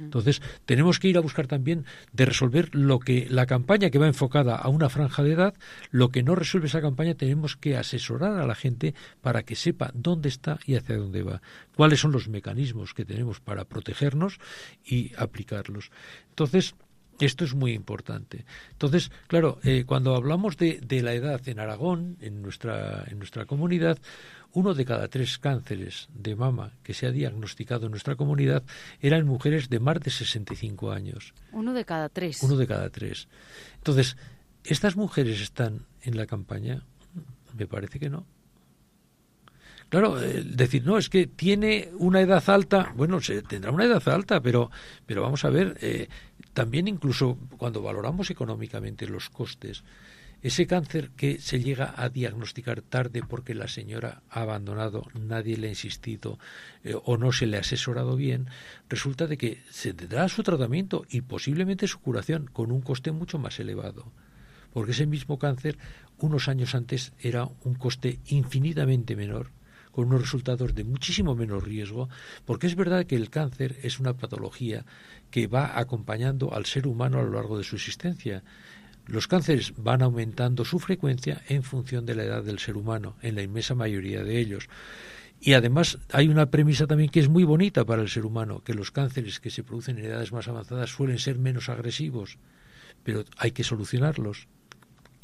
Entonces, 0.00 0.42
tenemos 0.64 0.98
que 0.98 1.08
ir 1.08 1.16
a 1.16 1.20
buscar 1.20 1.46
también 1.46 1.84
de 2.12 2.24
resolver 2.24 2.74
lo 2.74 2.98
que 2.98 3.26
la 3.30 3.46
campaña 3.46 3.90
que 3.90 3.98
va 3.98 4.06
enfocada 4.06 4.56
a 4.56 4.68
una 4.68 4.88
franja 4.88 5.22
de 5.22 5.32
edad, 5.32 5.54
lo 5.90 6.10
que 6.10 6.22
no 6.22 6.34
resuelve 6.34 6.68
esa 6.68 6.80
campaña, 6.80 7.14
tenemos 7.14 7.56
que 7.56 7.76
asesorar 7.76 8.38
a 8.38 8.46
la 8.46 8.54
gente 8.54 8.94
para 9.20 9.42
que 9.42 9.56
sepa 9.56 9.90
dónde 9.94 10.28
está 10.28 10.58
y 10.66 10.76
hacia 10.76 10.96
dónde 10.96 11.22
va, 11.22 11.42
cuáles 11.76 12.00
son 12.00 12.12
los 12.12 12.28
mecanismos 12.28 12.94
que 12.94 13.04
tenemos 13.04 13.40
para 13.40 13.64
protegernos 13.64 14.38
y 14.84 15.12
aplicarlos. 15.16 15.90
Entonces, 16.30 16.74
esto 17.20 17.44
es 17.44 17.54
muy 17.54 17.72
importante. 17.72 18.44
Entonces, 18.72 19.10
claro, 19.26 19.58
eh, 19.62 19.84
cuando 19.86 20.14
hablamos 20.14 20.56
de, 20.56 20.80
de, 20.80 21.02
la 21.02 21.12
edad 21.12 21.40
en 21.48 21.60
Aragón, 21.60 22.16
en 22.20 22.42
nuestra, 22.42 23.04
en 23.08 23.18
nuestra 23.18 23.46
comunidad, 23.46 23.98
uno 24.52 24.72
de 24.74 24.84
cada 24.84 25.08
tres 25.08 25.38
cánceres 25.38 26.08
de 26.14 26.36
mama 26.36 26.72
que 26.82 26.94
se 26.94 27.06
ha 27.06 27.10
diagnosticado 27.10 27.86
en 27.86 27.90
nuestra 27.90 28.14
comunidad 28.14 28.62
eran 29.00 29.26
mujeres 29.26 29.68
de 29.68 29.80
más 29.80 30.00
de 30.00 30.10
65 30.10 30.92
años. 30.92 31.34
Uno 31.52 31.72
de 31.72 31.84
cada 31.84 32.08
tres. 32.08 32.42
Uno 32.42 32.56
de 32.56 32.66
cada 32.66 32.88
tres. 32.90 33.28
Entonces, 33.76 34.16
¿estas 34.62 34.96
mujeres 34.96 35.40
están 35.40 35.86
en 36.02 36.16
la 36.16 36.26
campaña? 36.26 36.84
Me 37.56 37.66
parece 37.66 37.98
que 37.98 38.08
no. 38.08 38.26
Claro, 39.88 40.20
eh, 40.20 40.42
decir, 40.44 40.84
no, 40.84 40.98
es 40.98 41.08
que 41.08 41.26
tiene 41.26 41.90
una 41.98 42.20
edad 42.20 42.42
alta, 42.48 42.92
bueno, 42.96 43.20
se, 43.20 43.42
tendrá 43.42 43.70
una 43.70 43.84
edad 43.84 44.02
alta, 44.08 44.40
pero, 44.40 44.70
pero 45.06 45.22
vamos 45.22 45.44
a 45.44 45.50
ver, 45.50 45.76
eh, 45.80 46.08
también 46.54 46.88
incluso 46.88 47.36
cuando 47.58 47.82
valoramos 47.82 48.30
económicamente 48.30 49.06
los 49.06 49.28
costes, 49.28 49.84
ese 50.40 50.66
cáncer 50.66 51.10
que 51.16 51.40
se 51.40 51.60
llega 51.60 51.94
a 51.96 52.10
diagnosticar 52.10 52.82
tarde 52.82 53.22
porque 53.26 53.54
la 53.54 53.66
señora 53.66 54.22
ha 54.28 54.42
abandonado, 54.42 55.06
nadie 55.14 55.56
le 55.56 55.68
ha 55.68 55.70
insistido 55.70 56.38
eh, 56.84 56.94
o 57.02 57.16
no 57.16 57.32
se 57.32 57.46
le 57.46 57.56
ha 57.56 57.60
asesorado 57.60 58.14
bien, 58.14 58.48
resulta 58.88 59.26
de 59.26 59.38
que 59.38 59.62
se 59.70 59.94
tendrá 59.94 60.28
su 60.28 60.42
tratamiento 60.42 61.06
y 61.08 61.22
posiblemente 61.22 61.88
su 61.88 61.98
curación 62.00 62.46
con 62.52 62.70
un 62.72 62.82
coste 62.82 63.10
mucho 63.10 63.38
más 63.38 63.58
elevado. 63.58 64.12
Porque 64.72 64.92
ese 64.92 65.06
mismo 65.06 65.38
cáncer 65.38 65.78
unos 66.18 66.48
años 66.48 66.74
antes 66.74 67.12
era 67.20 67.48
un 67.62 67.74
coste 67.74 68.20
infinitamente 68.26 69.16
menor 69.16 69.50
con 69.94 70.06
unos 70.08 70.22
resultados 70.22 70.74
de 70.74 70.84
muchísimo 70.84 71.34
menos 71.34 71.62
riesgo, 71.62 72.08
porque 72.44 72.66
es 72.66 72.74
verdad 72.74 73.06
que 73.06 73.16
el 73.16 73.30
cáncer 73.30 73.78
es 73.82 74.00
una 74.00 74.14
patología 74.14 74.84
que 75.30 75.46
va 75.46 75.78
acompañando 75.78 76.52
al 76.52 76.66
ser 76.66 76.86
humano 76.86 77.18
a 77.18 77.22
lo 77.22 77.32
largo 77.32 77.58
de 77.58 77.64
su 77.64 77.76
existencia 77.76 78.42
los 79.06 79.28
cánceres 79.28 79.74
van 79.76 80.02
aumentando 80.02 80.64
su 80.64 80.78
frecuencia 80.78 81.42
en 81.48 81.62
función 81.62 82.06
de 82.06 82.14
la 82.14 82.24
edad 82.24 82.42
del 82.42 82.58
ser 82.58 82.76
humano, 82.76 83.16
en 83.20 83.34
la 83.34 83.42
inmensa 83.42 83.74
mayoría 83.74 84.24
de 84.24 84.38
ellos. 84.38 84.68
Y 85.40 85.52
además 85.52 85.98
hay 86.10 86.28
una 86.28 86.50
premisa 86.50 86.86
también 86.86 87.10
que 87.10 87.20
es 87.20 87.28
muy 87.28 87.44
bonita 87.44 87.84
para 87.84 88.00
el 88.00 88.08
ser 88.08 88.24
humano, 88.24 88.62
que 88.64 88.72
los 88.72 88.90
cánceres 88.90 89.40
que 89.40 89.50
se 89.50 89.62
producen 89.62 89.98
en 89.98 90.06
edades 90.06 90.32
más 90.32 90.48
avanzadas 90.48 90.90
suelen 90.90 91.18
ser 91.18 91.38
menos 91.38 91.68
agresivos, 91.68 92.38
pero 93.02 93.24
hay 93.36 93.50
que 93.50 93.64
solucionarlos. 93.64 94.48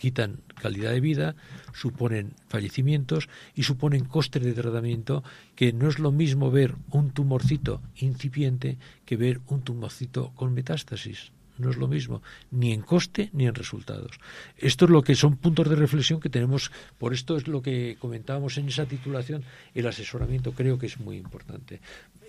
Quitan 0.01 0.41
calidad 0.55 0.93
de 0.93 1.01
vida, 1.01 1.37
suponen 1.75 2.33
fallecimientos 2.49 3.29
y 3.55 3.65
suponen 3.65 4.07
costes 4.07 4.43
de 4.43 4.55
tratamiento 4.55 5.23
que 5.55 5.75
no 5.75 5.91
es 5.91 5.99
lo 5.99 6.11
mismo 6.11 6.51
ver 6.51 6.75
un 6.91 7.11
tumorcito 7.11 7.83
incipiente 7.97 8.79
que 9.05 9.19
ver 9.19 9.43
un 9.49 9.61
tumorcito 9.61 10.33
con 10.37 10.55
metástasis 10.55 11.33
no 11.61 11.71
es 11.71 11.77
lo 11.77 11.87
mismo, 11.87 12.23
ni 12.51 12.73
en 12.73 12.81
coste 12.81 13.29
ni 13.35 13.47
en 13.47 13.55
resultados. 13.55 14.19
Esto 14.57 14.87
es 14.87 14.91
lo 14.91 15.03
que 15.03 15.15
son 15.15 15.37
puntos 15.37 15.69
de 15.69 15.77
reflexión 15.77 16.19
que 16.19 16.31
tenemos, 16.31 16.73
por 16.97 17.13
esto 17.13 17.37
es 17.37 17.47
lo 17.47 17.61
que 17.61 17.99
comentábamos 18.01 18.57
en 18.57 18.69
esa 18.69 18.87
titulación, 18.87 19.45
el 19.75 19.87
asesoramiento 19.87 20.53
creo 20.53 20.79
que 20.79 20.87
es 20.87 20.99
muy 20.99 21.19
importante. 21.19 21.81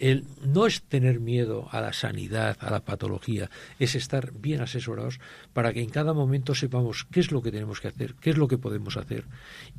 El 0.02 0.26
no 0.44 0.66
es 0.66 0.82
tener 0.82 1.20
miedo 1.20 1.68
a 1.70 1.80
la 1.80 1.94
sanidad, 1.94 2.58
a 2.60 2.72
la 2.72 2.84
patología, 2.84 3.52
es 3.78 3.94
estar 3.94 4.32
bien 4.34 4.60
asesorados 4.60 5.20
para 5.54 5.74
que 5.74 5.82
en 5.84 5.92
cada 5.92 6.14
momento 6.14 6.56
sepamos 6.56 7.06
qué 7.12 7.20
es 7.20 7.32
lo 7.32 7.44
que 7.44 7.52
tenemos 7.52 7.80
que 7.80 7.90
hacer, 7.90 8.16
qué 8.16 8.32
es 8.32 8.38
lo 8.38 8.48
que 8.48 8.58
podemos 8.58 8.98
hacer 8.98 9.26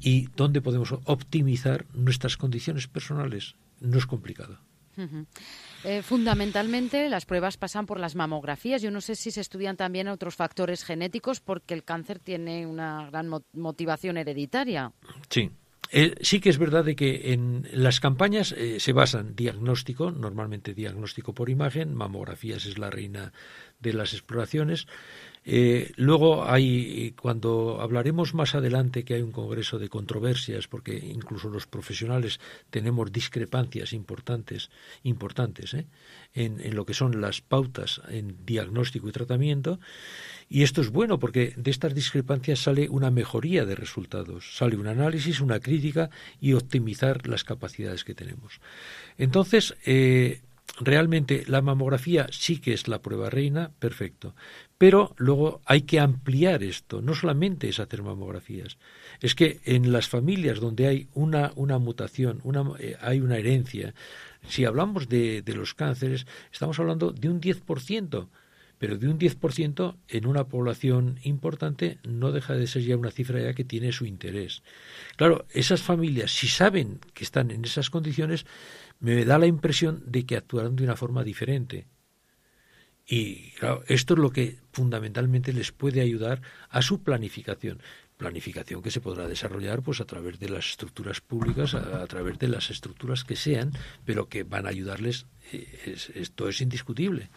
y 0.00 0.28
dónde 0.36 0.60
podemos 0.60 0.92
optimizar 1.06 1.86
nuestras 1.92 2.36
condiciones 2.36 2.86
personales. 2.86 3.56
No 3.80 3.98
es 3.98 4.06
complicado. 4.06 4.60
Eh, 5.84 6.02
fundamentalmente 6.02 7.08
las 7.08 7.26
pruebas 7.26 7.56
pasan 7.56 7.86
por 7.86 7.98
las 7.98 8.14
mamografías. 8.14 8.80
Yo 8.80 8.92
no 8.92 9.00
sé 9.00 9.16
si 9.16 9.32
se 9.32 9.40
estudian 9.40 9.76
también 9.76 10.06
otros 10.06 10.36
factores 10.36 10.84
genéticos 10.84 11.40
porque 11.40 11.74
el 11.74 11.82
cáncer 11.82 12.20
tiene 12.20 12.64
una 12.64 13.10
gran 13.10 13.28
motivación 13.54 14.18
hereditaria. 14.18 14.92
Sí. 15.28 15.50
Eh, 15.94 16.14
sí 16.22 16.40
que 16.40 16.48
es 16.48 16.56
verdad 16.56 16.84
de 16.84 16.96
que 16.96 17.34
en 17.34 17.68
las 17.70 18.00
campañas 18.00 18.52
eh, 18.52 18.80
se 18.80 18.94
basan 18.94 19.36
diagnóstico, 19.36 20.10
normalmente 20.10 20.72
diagnóstico 20.72 21.34
por 21.34 21.50
imagen, 21.50 21.94
mamografías 21.94 22.64
es 22.64 22.78
la 22.78 22.88
reina 22.88 23.34
de 23.78 23.92
las 23.92 24.14
exploraciones, 24.14 24.86
eh, 25.44 25.92
luego 25.96 26.44
hay, 26.44 27.14
cuando 27.20 27.80
hablaremos 27.80 28.32
más 28.32 28.54
adelante 28.54 29.04
que 29.04 29.14
hay 29.14 29.22
un 29.22 29.32
congreso 29.32 29.78
de 29.78 29.88
controversias, 29.88 30.68
porque 30.68 30.96
incluso 30.96 31.48
los 31.48 31.66
profesionales 31.66 32.38
tenemos 32.70 33.12
discrepancias 33.12 33.92
importantes, 33.92 34.70
importantes 35.02 35.74
¿eh? 35.74 35.86
en, 36.34 36.60
en, 36.60 36.76
lo 36.76 36.86
que 36.86 36.94
son 36.94 37.20
las 37.20 37.40
pautas 37.40 38.00
en 38.08 38.36
diagnóstico 38.46 39.08
y 39.08 39.12
tratamiento, 39.12 39.80
y 40.48 40.62
esto 40.62 40.80
es 40.80 40.90
bueno 40.90 41.18
porque 41.18 41.54
de 41.56 41.70
estas 41.70 41.94
discrepancias 41.94 42.60
sale 42.60 42.88
una 42.88 43.10
mejoría 43.10 43.64
de 43.64 43.74
resultados, 43.74 44.56
sale 44.56 44.76
un 44.76 44.86
análisis, 44.86 45.40
una 45.40 45.58
crítica 45.58 46.10
y 46.40 46.52
optimizar 46.52 47.26
las 47.26 47.42
capacidades 47.42 48.04
que 48.04 48.14
tenemos. 48.14 48.60
Entonces, 49.18 49.74
eh, 49.86 50.42
realmente 50.78 51.44
la 51.46 51.62
mamografía 51.62 52.26
sí 52.30 52.58
que 52.58 52.72
es 52.72 52.88
la 52.88 53.02
prueba 53.02 53.30
reina, 53.30 53.70
perfecto. 53.78 54.34
Pero 54.82 55.14
luego 55.16 55.60
hay 55.64 55.82
que 55.82 56.00
ampliar 56.00 56.64
esto, 56.64 57.02
no 57.02 57.14
solamente 57.14 57.68
es 57.68 57.78
hacer 57.78 58.02
mamografías, 58.02 58.78
es 59.20 59.36
que 59.36 59.60
en 59.64 59.92
las 59.92 60.08
familias 60.08 60.58
donde 60.58 60.88
hay 60.88 61.08
una, 61.14 61.52
mutación, 61.78 62.40
una, 62.42 62.64
eh, 62.80 62.96
hay 63.00 63.20
una 63.20 63.36
herencia, 63.36 63.94
si 64.48 64.64
hablamos 64.64 65.08
de, 65.08 65.42
de 65.42 65.54
los 65.54 65.74
cánceres, 65.74 66.26
estamos 66.52 66.80
hablando 66.80 67.12
de 67.12 67.28
un 67.28 67.40
10%, 67.40 68.26
pero 68.78 68.98
de 68.98 69.06
un 69.06 69.20
10% 69.20 69.98
en 70.08 70.26
una 70.26 70.48
población 70.48 71.20
importante 71.22 72.00
no 72.02 72.32
deja 72.32 72.54
de 72.54 72.66
ser 72.66 72.82
ya 72.82 72.96
una 72.96 73.12
cifra 73.12 73.40
ya 73.40 73.54
que 73.54 73.62
tiene 73.62 73.92
su 73.92 74.04
interés. 74.04 74.64
Claro, 75.14 75.46
esas 75.52 75.80
familias, 75.80 76.32
si 76.32 76.48
saben 76.48 76.98
que 77.14 77.22
están 77.22 77.52
en 77.52 77.64
esas 77.64 77.88
condiciones, 77.88 78.46
me 78.98 79.24
da 79.24 79.38
la 79.38 79.46
impresión 79.46 80.02
de 80.06 80.26
que 80.26 80.36
actuarán 80.36 80.74
de 80.74 80.82
una 80.82 80.96
forma 80.96 81.22
diferente. 81.22 81.86
Y 83.14 83.50
claro, 83.58 83.84
esto 83.88 84.14
es 84.14 84.20
lo 84.20 84.30
que 84.30 84.56
fundamentalmente 84.72 85.52
les 85.52 85.70
puede 85.70 86.00
ayudar 86.00 86.40
a 86.70 86.80
su 86.80 87.02
planificación. 87.02 87.82
Planificación 88.16 88.80
que 88.80 88.90
se 88.90 89.02
podrá 89.02 89.28
desarrollar 89.28 89.82
pues 89.82 90.00
a 90.00 90.06
través 90.06 90.40
de 90.40 90.48
las 90.48 90.70
estructuras 90.70 91.20
públicas, 91.20 91.74
a, 91.74 92.06
través 92.06 92.38
de 92.38 92.48
las 92.48 92.70
estructuras 92.70 93.24
que 93.24 93.36
sean, 93.36 93.72
pero 94.06 94.30
que 94.30 94.44
van 94.44 94.64
a 94.64 94.70
ayudarles. 94.70 95.26
Eh, 95.52 95.94
esto 96.14 96.48
es 96.48 96.62
indiscutible. 96.62 97.28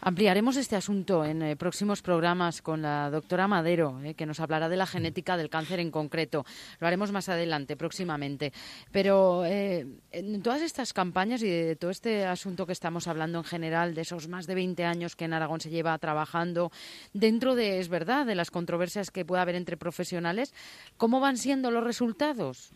Ampliaremos 0.00 0.56
este 0.56 0.76
asunto 0.76 1.24
en 1.24 1.42
eh, 1.42 1.56
próximos 1.56 2.02
programas 2.02 2.62
con 2.62 2.82
la 2.82 3.10
doctora 3.10 3.48
Madero, 3.48 4.00
eh, 4.04 4.14
que 4.14 4.26
nos 4.26 4.38
hablará 4.38 4.68
de 4.68 4.76
la 4.76 4.86
genética 4.86 5.36
del 5.36 5.50
cáncer 5.50 5.80
en 5.80 5.90
concreto. 5.90 6.46
Lo 6.78 6.86
haremos 6.86 7.10
más 7.10 7.28
adelante, 7.28 7.76
próximamente. 7.76 8.52
Pero 8.92 9.44
eh, 9.44 9.86
en 10.12 10.40
todas 10.40 10.62
estas 10.62 10.92
campañas 10.92 11.42
y 11.42 11.48
de 11.48 11.74
todo 11.74 11.90
este 11.90 12.26
asunto 12.26 12.64
que 12.64 12.72
estamos 12.72 13.08
hablando 13.08 13.38
en 13.38 13.44
general, 13.44 13.94
de 13.94 14.02
esos 14.02 14.28
más 14.28 14.46
de 14.46 14.54
20 14.54 14.84
años 14.84 15.16
que 15.16 15.24
en 15.24 15.32
Aragón 15.32 15.60
se 15.60 15.70
lleva 15.70 15.98
trabajando, 15.98 16.70
dentro 17.12 17.56
de, 17.56 17.80
es 17.80 17.88
verdad, 17.88 18.24
de 18.24 18.36
las 18.36 18.52
controversias 18.52 19.10
que 19.10 19.24
pueda 19.24 19.42
haber 19.42 19.56
entre 19.56 19.76
profesionales, 19.76 20.54
¿cómo 20.96 21.18
van 21.18 21.36
siendo 21.36 21.72
los 21.72 21.82
resultados? 21.82 22.70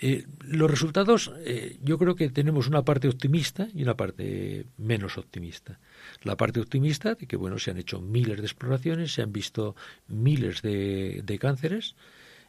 Eh, 0.00 0.26
los 0.42 0.70
resultados, 0.70 1.32
eh, 1.44 1.76
yo 1.82 1.98
creo 1.98 2.14
que 2.14 2.30
tenemos 2.30 2.68
una 2.68 2.84
parte 2.84 3.08
optimista 3.08 3.68
y 3.74 3.82
una 3.82 3.96
parte 3.96 4.66
menos 4.76 5.18
optimista. 5.18 5.80
La 6.22 6.36
parte 6.36 6.60
optimista 6.60 7.16
de 7.16 7.26
que, 7.26 7.36
bueno, 7.36 7.58
se 7.58 7.72
han 7.72 7.78
hecho 7.78 8.00
miles 8.00 8.38
de 8.38 8.44
exploraciones, 8.44 9.12
se 9.12 9.22
han 9.22 9.32
visto 9.32 9.74
miles 10.06 10.62
de, 10.62 11.22
de 11.24 11.38
cánceres, 11.38 11.96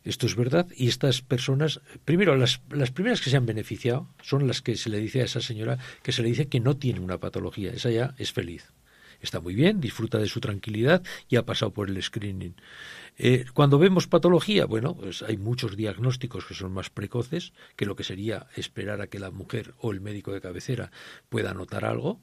esto 0.03 0.27
es 0.27 0.35
verdad, 0.35 0.67
y 0.75 0.87
estas 0.87 1.21
personas, 1.21 1.81
primero, 2.05 2.35
las, 2.37 2.61
las 2.69 2.91
primeras 2.91 3.19
que 3.19 3.31
se 3.31 3.37
han 3.37 3.47
beneficiado 3.47 4.07
son 4.21 4.47
las 4.47 4.61
que 4.61 4.75
se 4.75 4.89
le 4.89 4.99
dice 4.99 5.21
a 5.21 5.25
esa 5.25 5.41
señora 5.41 5.79
que 6.03 6.11
se 6.11 6.21
le 6.21 6.29
dice 6.29 6.47
que 6.47 6.59
no 6.59 6.77
tiene 6.77 6.99
una 6.99 7.17
patología, 7.17 7.71
esa 7.71 7.89
ya 7.89 8.13
es 8.17 8.31
feliz 8.31 8.71
está 9.21 9.39
muy 9.39 9.55
bien, 9.55 9.79
disfruta 9.79 10.17
de 10.17 10.27
su 10.27 10.39
tranquilidad 10.39 11.03
y 11.27 11.35
ha 11.35 11.45
pasado 11.45 11.71
por 11.71 11.89
el 11.89 12.01
screening. 12.01 12.55
Eh, 13.17 13.45
cuando 13.53 13.79
vemos 13.79 14.07
patología, 14.07 14.65
bueno, 14.65 14.95
pues 14.95 15.23
hay 15.23 15.37
muchos 15.37 15.75
diagnósticos 15.75 16.45
que 16.45 16.53
son 16.53 16.71
más 16.71 16.89
precoces 16.89 17.53
que 17.75 17.85
lo 17.85 17.95
que 17.95 18.03
sería 18.03 18.47
esperar 18.55 19.01
a 19.01 19.07
que 19.07 19.19
la 19.19 19.31
mujer 19.31 19.73
o 19.79 19.91
el 19.91 20.01
médico 20.01 20.31
de 20.31 20.41
cabecera 20.41 20.91
pueda 21.27 21.53
notar 21.53 21.85
algo 21.85 22.21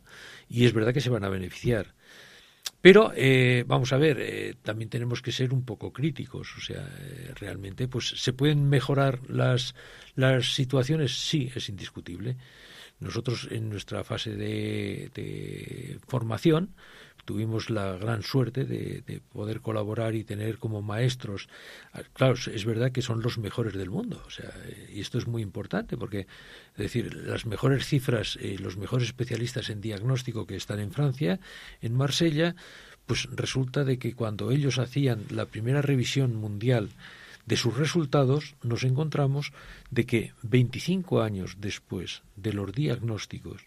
y 0.48 0.64
es 0.64 0.72
verdad 0.72 0.94
que 0.94 1.00
se 1.00 1.10
van 1.10 1.24
a 1.24 1.28
beneficiar. 1.28 1.94
Pero 2.80 3.12
eh, 3.16 3.64
vamos 3.66 3.92
a 3.92 3.96
ver, 3.96 4.18
eh, 4.20 4.54
también 4.62 4.90
tenemos 4.90 5.22
que 5.22 5.32
ser 5.32 5.52
un 5.52 5.64
poco 5.64 5.92
críticos, 5.92 6.56
o 6.56 6.60
sea, 6.60 6.88
realmente, 7.34 7.88
pues 7.88 8.08
se 8.08 8.32
pueden 8.32 8.68
mejorar 8.68 9.20
las 9.28 9.74
las 10.14 10.54
situaciones, 10.54 11.12
sí, 11.16 11.50
es 11.54 11.68
indiscutible. 11.68 12.36
Nosotros 12.98 13.48
en 13.50 13.68
nuestra 13.68 14.04
fase 14.04 14.36
de, 14.36 15.98
formación 16.08 16.74
tuvimos 17.26 17.70
la 17.70 17.96
gran 17.96 18.22
suerte 18.22 18.64
de, 18.64 19.20
poder 19.32 19.60
colaborar 19.60 20.14
y 20.14 20.24
tener 20.24 20.58
como 20.58 20.80
maestros, 20.80 21.48
ah, 21.92 22.02
claro, 22.12 22.34
es 22.34 22.64
verdad 22.64 22.92
que 22.92 23.02
son 23.02 23.20
los 23.20 23.36
mejores 23.36 23.74
del 23.74 23.90
mundo, 23.90 24.22
o 24.26 24.30
sea, 24.30 24.52
y 24.88 25.00
esto 25.00 25.18
es 25.18 25.26
muy 25.26 25.42
importante 25.42 25.96
porque, 25.96 26.20
es 26.20 26.78
decir, 26.78 27.14
las 27.14 27.44
mejores 27.44 27.84
cifras, 27.84 28.38
eh, 28.40 28.56
los 28.60 28.76
mejores 28.76 29.08
especialistas 29.08 29.68
en 29.70 29.80
diagnóstico 29.80 30.46
que 30.46 30.56
están 30.56 30.78
en 30.78 30.92
Francia, 30.92 31.40
en 31.82 31.94
Marsella, 31.94 32.54
pues 33.06 33.28
resulta 33.30 33.84
de 33.84 33.98
que 33.98 34.14
cuando 34.14 34.50
ellos 34.50 34.78
hacían 34.78 35.24
la 35.30 35.46
primera 35.46 35.82
revisión 35.82 36.34
mundial 36.36 36.90
de 37.46 37.56
sus 37.56 37.76
resultados 37.76 38.56
nos 38.62 38.84
encontramos 38.84 39.52
de 39.90 40.04
que 40.04 40.32
25 40.42 41.22
años 41.22 41.56
después 41.60 42.22
de 42.36 42.52
los 42.52 42.72
diagnósticos 42.72 43.62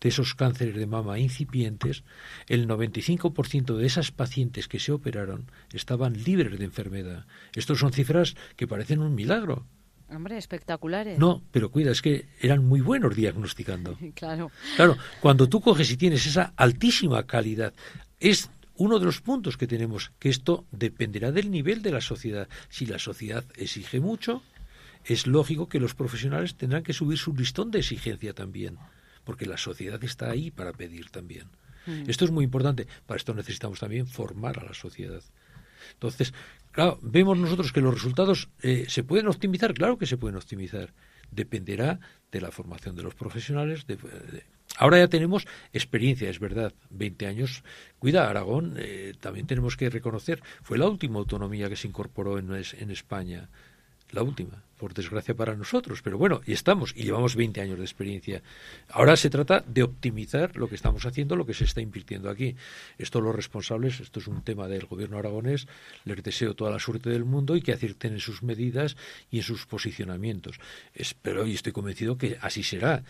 de 0.00 0.08
esos 0.08 0.34
cánceres 0.34 0.76
de 0.76 0.86
mama 0.86 1.18
incipientes, 1.18 2.04
el 2.46 2.68
95% 2.68 3.76
de 3.76 3.86
esas 3.86 4.12
pacientes 4.12 4.68
que 4.68 4.78
se 4.78 4.92
operaron 4.92 5.50
estaban 5.72 6.22
libres 6.22 6.58
de 6.58 6.64
enfermedad. 6.64 7.26
Estos 7.54 7.80
son 7.80 7.92
cifras 7.92 8.36
que 8.56 8.68
parecen 8.68 9.00
un 9.00 9.14
milagro. 9.14 9.66
Hombre, 10.10 10.38
espectaculares. 10.38 11.18
No, 11.18 11.42
pero 11.50 11.70
cuida, 11.70 11.90
es 11.90 12.00
que 12.00 12.28
eran 12.40 12.64
muy 12.64 12.80
buenos 12.80 13.14
diagnosticando. 13.14 13.98
claro. 14.14 14.50
Claro, 14.76 14.96
cuando 15.20 15.48
tú 15.48 15.60
coges 15.60 15.90
y 15.90 15.96
tienes 15.96 16.26
esa 16.26 16.54
altísima 16.56 17.26
calidad, 17.26 17.74
es 18.18 18.50
uno 18.78 18.98
de 18.98 19.04
los 19.06 19.20
puntos 19.20 19.56
que 19.56 19.66
tenemos, 19.66 20.12
que 20.18 20.28
esto 20.28 20.64
dependerá 20.70 21.32
del 21.32 21.50
nivel 21.50 21.82
de 21.82 21.90
la 21.90 22.00
sociedad. 22.00 22.48
Si 22.68 22.86
la 22.86 22.98
sociedad 22.98 23.44
exige 23.56 24.00
mucho, 24.00 24.42
es 25.04 25.26
lógico 25.26 25.68
que 25.68 25.80
los 25.80 25.94
profesionales 25.94 26.54
tendrán 26.54 26.84
que 26.84 26.92
subir 26.92 27.18
su 27.18 27.34
listón 27.34 27.70
de 27.70 27.80
exigencia 27.80 28.34
también, 28.34 28.78
porque 29.24 29.46
la 29.46 29.56
sociedad 29.56 30.02
está 30.04 30.30
ahí 30.30 30.50
para 30.50 30.72
pedir 30.72 31.10
también. 31.10 31.48
Mm. 31.86 32.08
Esto 32.08 32.24
es 32.24 32.30
muy 32.30 32.44
importante. 32.44 32.86
Para 33.04 33.18
esto 33.18 33.34
necesitamos 33.34 33.80
también 33.80 34.06
formar 34.06 34.60
a 34.60 34.64
la 34.64 34.74
sociedad. 34.74 35.22
Entonces, 35.94 36.32
claro, 36.70 36.98
vemos 37.02 37.36
nosotros 37.36 37.72
que 37.72 37.80
los 37.80 37.94
resultados 37.94 38.48
eh, 38.62 38.86
se 38.88 39.02
pueden 39.02 39.26
optimizar, 39.26 39.74
claro 39.74 39.98
que 39.98 40.06
se 40.06 40.16
pueden 40.16 40.36
optimizar. 40.36 40.92
Dependerá 41.32 41.98
de 42.30 42.40
la 42.40 42.52
formación 42.52 42.94
de 42.94 43.02
los 43.02 43.14
profesionales, 43.14 43.86
de, 43.86 43.98
Ahora 44.78 44.98
ya 44.98 45.08
tenemos 45.08 45.46
experiencia, 45.72 46.30
es 46.30 46.38
verdad, 46.38 46.72
20 46.90 47.26
años. 47.26 47.64
Cuida, 47.98 48.30
Aragón, 48.30 48.76
eh, 48.78 49.12
también 49.20 49.48
tenemos 49.48 49.76
que 49.76 49.90
reconocer, 49.90 50.40
fue 50.62 50.78
la 50.78 50.86
última 50.86 51.18
autonomía 51.18 51.68
que 51.68 51.74
se 51.74 51.88
incorporó 51.88 52.38
en, 52.38 52.54
España 52.54 53.48
la 54.12 54.22
última, 54.22 54.62
por 54.78 54.94
desgracia 54.94 55.34
para 55.34 55.54
nosotros, 55.54 56.00
pero 56.00 56.16
bueno, 56.16 56.40
y 56.46 56.52
estamos, 56.52 56.94
y 56.96 57.02
llevamos 57.02 57.34
20 57.34 57.60
años 57.60 57.76
de 57.76 57.84
experiencia. 57.84 58.40
Ahora 58.88 59.16
se 59.16 59.28
trata 59.28 59.64
de 59.66 59.82
optimizar 59.82 60.56
lo 60.56 60.68
que 60.68 60.76
estamos 60.76 61.04
haciendo, 61.04 61.34
lo 61.34 61.44
que 61.44 61.54
se 61.54 61.64
está 61.64 61.80
invirtiendo 61.80 62.30
aquí. 62.30 62.54
Esto 62.96 63.20
los 63.20 63.34
responsables, 63.34 63.98
esto 63.98 64.20
es 64.20 64.28
un 64.28 64.42
tema 64.42 64.68
del 64.68 64.86
gobierno 64.86 65.18
aragonés, 65.18 65.66
les 66.04 66.22
deseo 66.22 66.54
toda 66.54 66.70
la 66.70 66.78
suerte 66.78 67.10
del 67.10 67.24
mundo 67.24 67.56
y 67.56 67.62
que 67.62 67.72
acierten 67.72 68.12
en 68.12 68.20
sus 68.20 68.44
medidas 68.44 68.96
y 69.30 69.38
en 69.38 69.42
sus 69.42 69.66
posicionamientos. 69.66 70.58
Espero 70.94 71.46
y 71.46 71.54
estoy 71.54 71.72
convencido 71.72 72.16
que 72.16 72.38
así 72.40 72.62
será. 72.62 73.02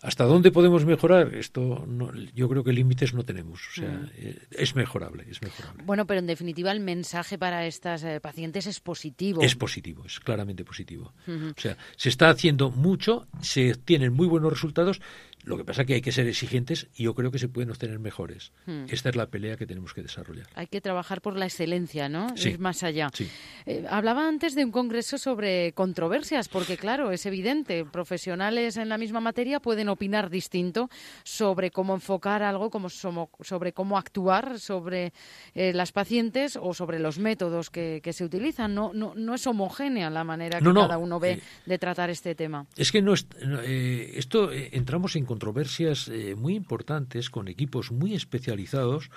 ¿Hasta 0.00 0.24
dónde 0.24 0.52
podemos 0.52 0.84
mejorar? 0.84 1.34
Esto 1.34 1.86
yo 2.34 2.48
creo 2.48 2.62
que 2.62 2.72
límites 2.72 3.14
no 3.14 3.24
tenemos. 3.24 3.60
O 3.68 3.74
sea, 3.74 3.88
mm. 3.88 4.10
eh, 4.16 4.38
es 4.50 4.76
mejorable, 4.76 5.26
es 5.28 5.42
mejorable. 5.42 5.82
Bueno, 5.84 6.06
pero 6.06 6.20
en 6.20 6.26
definitiva 6.26 6.70
el 6.70 6.80
mensaje 6.80 7.36
para 7.36 7.66
estas 7.66 8.04
eh, 8.04 8.20
pacientes 8.20 8.66
es 8.66 8.78
positivo. 8.80 9.42
Es 9.42 9.56
positivo, 9.56 10.04
es 10.06 10.20
claramente 10.20 10.64
positivo. 10.64 11.12
O 11.26 11.60
sea, 11.60 11.76
se 11.96 12.08
está 12.08 12.30
haciendo 12.30 12.70
mucho, 12.70 13.26
se 13.40 13.74
tienen 13.74 14.12
muy 14.12 14.28
buenos 14.28 14.52
resultados 14.52 15.00
lo 15.48 15.56
que 15.56 15.64
pasa 15.64 15.82
es 15.82 15.86
que 15.86 15.94
hay 15.94 16.00
que 16.02 16.12
ser 16.12 16.26
exigentes 16.26 16.88
y 16.94 17.04
yo 17.04 17.14
creo 17.14 17.30
que 17.30 17.38
se 17.38 17.48
pueden 17.48 17.70
obtener 17.70 17.98
mejores. 17.98 18.52
Hmm. 18.66 18.84
Esta 18.88 19.08
es 19.08 19.16
la 19.16 19.26
pelea 19.26 19.56
que 19.56 19.66
tenemos 19.66 19.94
que 19.94 20.02
desarrollar. 20.02 20.46
Hay 20.54 20.66
que 20.66 20.80
trabajar 20.80 21.22
por 21.22 21.36
la 21.36 21.46
excelencia, 21.46 22.08
¿no? 22.08 22.36
Sí. 22.36 22.50
Ir 22.50 22.58
más 22.58 22.82
allá. 22.82 23.08
Sí. 23.14 23.28
Eh, 23.66 23.84
hablaba 23.88 24.28
antes 24.28 24.54
de 24.54 24.64
un 24.64 24.70
congreso 24.70 25.16
sobre 25.16 25.72
controversias, 25.72 26.48
porque 26.48 26.76
claro, 26.76 27.10
es 27.12 27.24
evidente, 27.24 27.84
profesionales 27.84 28.76
en 28.76 28.88
la 28.88 28.98
misma 28.98 29.20
materia 29.20 29.60
pueden 29.60 29.88
opinar 29.88 30.28
distinto 30.28 30.90
sobre 31.24 31.70
cómo 31.70 31.94
enfocar 31.94 32.42
algo, 32.42 32.70
como 32.70 32.90
sobre 32.90 33.72
cómo 33.72 33.96
actuar 33.96 34.58
sobre 34.58 35.12
eh, 35.54 35.72
las 35.72 35.92
pacientes 35.92 36.58
o 36.60 36.74
sobre 36.74 36.98
los 36.98 37.18
métodos 37.18 37.70
que, 37.70 38.02
se 38.08 38.24
utilizan. 38.24 38.74
No, 38.74 38.92
no, 38.94 39.14
no 39.14 39.34
es 39.34 39.46
homogénea 39.46 40.10
la 40.10 40.24
manera 40.24 40.60
que 40.60 40.72
cada 40.72 40.98
uno 40.98 41.20
ve 41.20 41.40
de 41.66 41.78
tratar 41.78 42.10
este 42.10 42.34
tema. 42.34 42.66
Es 42.76 42.90
que 42.90 43.02
no 43.02 43.12
es, 43.14 43.26
eh, 43.64 44.12
esto 44.16 44.50
entramos 44.52 45.14
en 45.16 45.24
controversias 45.38 46.08
eh, 46.08 46.34
muy 46.34 46.56
importantes 46.56 47.30
con 47.30 47.46
equipos 47.46 47.92
muy 47.92 48.14
especializados 48.14 49.08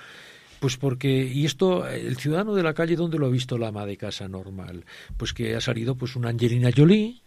pues 0.59 0.77
porque, 0.77 1.25
y 1.25 1.45
esto, 1.45 1.87
el 1.87 2.17
ciudadano 2.17 2.53
de 2.53 2.61
la 2.61 2.75
calle, 2.75 2.95
¿dónde 2.95 3.17
lo 3.17 3.25
ha 3.25 3.31
visto 3.31 3.57
la 3.57 3.69
ama 3.69 3.87
de 3.87 3.97
casa 3.97 4.27
normal? 4.27 4.85
Pues 5.17 5.33
que 5.33 5.55
ha 5.55 5.61
salido 5.61 5.95
pues 5.95 6.15
una 6.15 6.29
Angelina 6.29 6.69
Jolie, 6.71 7.19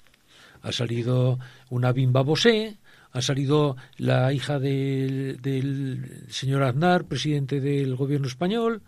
ha 0.62 0.70
salido 0.70 1.40
una 1.68 1.90
Bimba 1.90 2.22
Bosé, 2.22 2.78
ha 3.10 3.20
salido 3.20 3.76
la 3.96 4.32
hija 4.32 4.60
del, 4.60 5.42
del 5.42 6.26
señor 6.28 6.62
Aznar, 6.62 7.06
presidente 7.06 7.60
del 7.60 7.96
gobierno 7.96 8.28
español, 8.28 8.82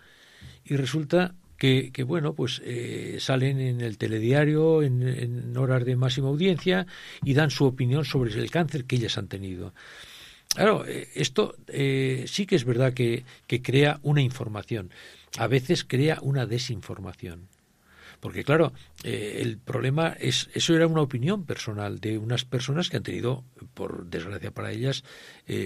y 0.65 0.77
resulta 0.77 1.35
que, 1.57 2.05
bueno, 2.07 2.35
pues 2.35 2.61
eh, 2.65 3.17
salen 3.21 3.61
en 3.61 3.81
el 3.81 3.99
telediario 3.99 4.83
en, 4.83 5.57
horas 5.57 5.85
de 5.85 5.97
máxima 5.97 6.29
audiencia 6.29 6.87
y 7.25 7.35
dan 7.35 7.51
su 7.51 7.65
opinión 7.65 8.05
sobre 8.05 8.35
el 8.35 8.51
cáncer 8.51 8.85
que 8.85 8.97
ellas 8.97 9.17
han 9.19 9.29
tenido. 9.29 9.73
Claro, 10.55 10.87
eh, 10.87 11.09
esto 11.15 11.57
eh, 11.69 12.25
sí 12.27 12.47
que 12.47 12.57
es 12.57 12.65
verdad 12.65 12.93
que, 12.93 13.25
que 13.47 13.63
crea 13.63 14.01
una 14.03 14.23
información. 14.23 14.91
A 15.39 15.47
veces 15.47 15.85
crea 15.85 16.19
una 16.23 16.47
desinformación. 16.47 17.49
Porque 18.21 18.45
claro, 18.45 18.73
el 19.05 19.59
problema 19.59 20.17
es, 20.19 20.49
eso 20.55 20.75
era 20.75 20.87
una 20.87 21.03
opinión 21.03 21.45
personal 21.45 22.01
de 22.01 22.17
unas 22.17 22.47
personas 22.47 22.89
que 22.89 22.97
han 22.97 23.03
tenido, 23.03 23.45
por 23.75 24.07
desgracia 24.07 24.51
para 24.51 24.73
ellas, 24.73 25.05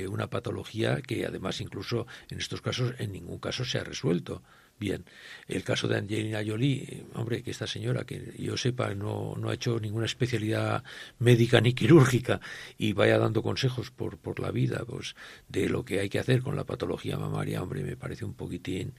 una 0.08 0.26
patología 0.26 1.00
que 1.00 1.24
además 1.24 1.60
incluso 1.60 2.08
en 2.28 2.38
estos 2.38 2.60
casos 2.60 2.94
en 2.98 3.12
ningún 3.12 3.38
caso 3.38 3.64
se 3.64 3.78
ha 3.78 3.84
resuelto. 3.84 4.42
Bien, 4.80 5.04
el 5.46 5.62
caso 5.62 5.88
de 5.88 5.98
Angelina 5.98 6.40
Jolie, 6.42 7.04
hombre, 7.12 7.42
que 7.42 7.50
esta 7.50 7.66
señora, 7.66 8.04
que 8.04 8.32
yo 8.38 8.56
sepa, 8.56 8.94
no, 8.94 9.34
no 9.36 9.50
ha 9.50 9.54
hecho 9.54 9.78
ninguna 9.78 10.06
especialidad 10.06 10.82
médica 11.18 11.60
ni 11.60 11.74
quirúrgica 11.74 12.40
y 12.78 12.94
vaya 12.94 13.18
dando 13.18 13.42
consejos 13.42 13.90
por, 13.90 14.16
por 14.16 14.40
la 14.40 14.50
vida, 14.50 14.82
pues, 14.88 15.16
de 15.48 15.68
lo 15.68 15.84
que 15.84 16.00
hay 16.00 16.08
que 16.08 16.18
hacer 16.18 16.40
con 16.40 16.56
la 16.56 16.64
patología 16.64 17.18
mamaria, 17.18 17.62
hombre, 17.62 17.82
me 17.82 17.98
parece 17.98 18.24
un 18.24 18.32
poquitín, 18.32 18.94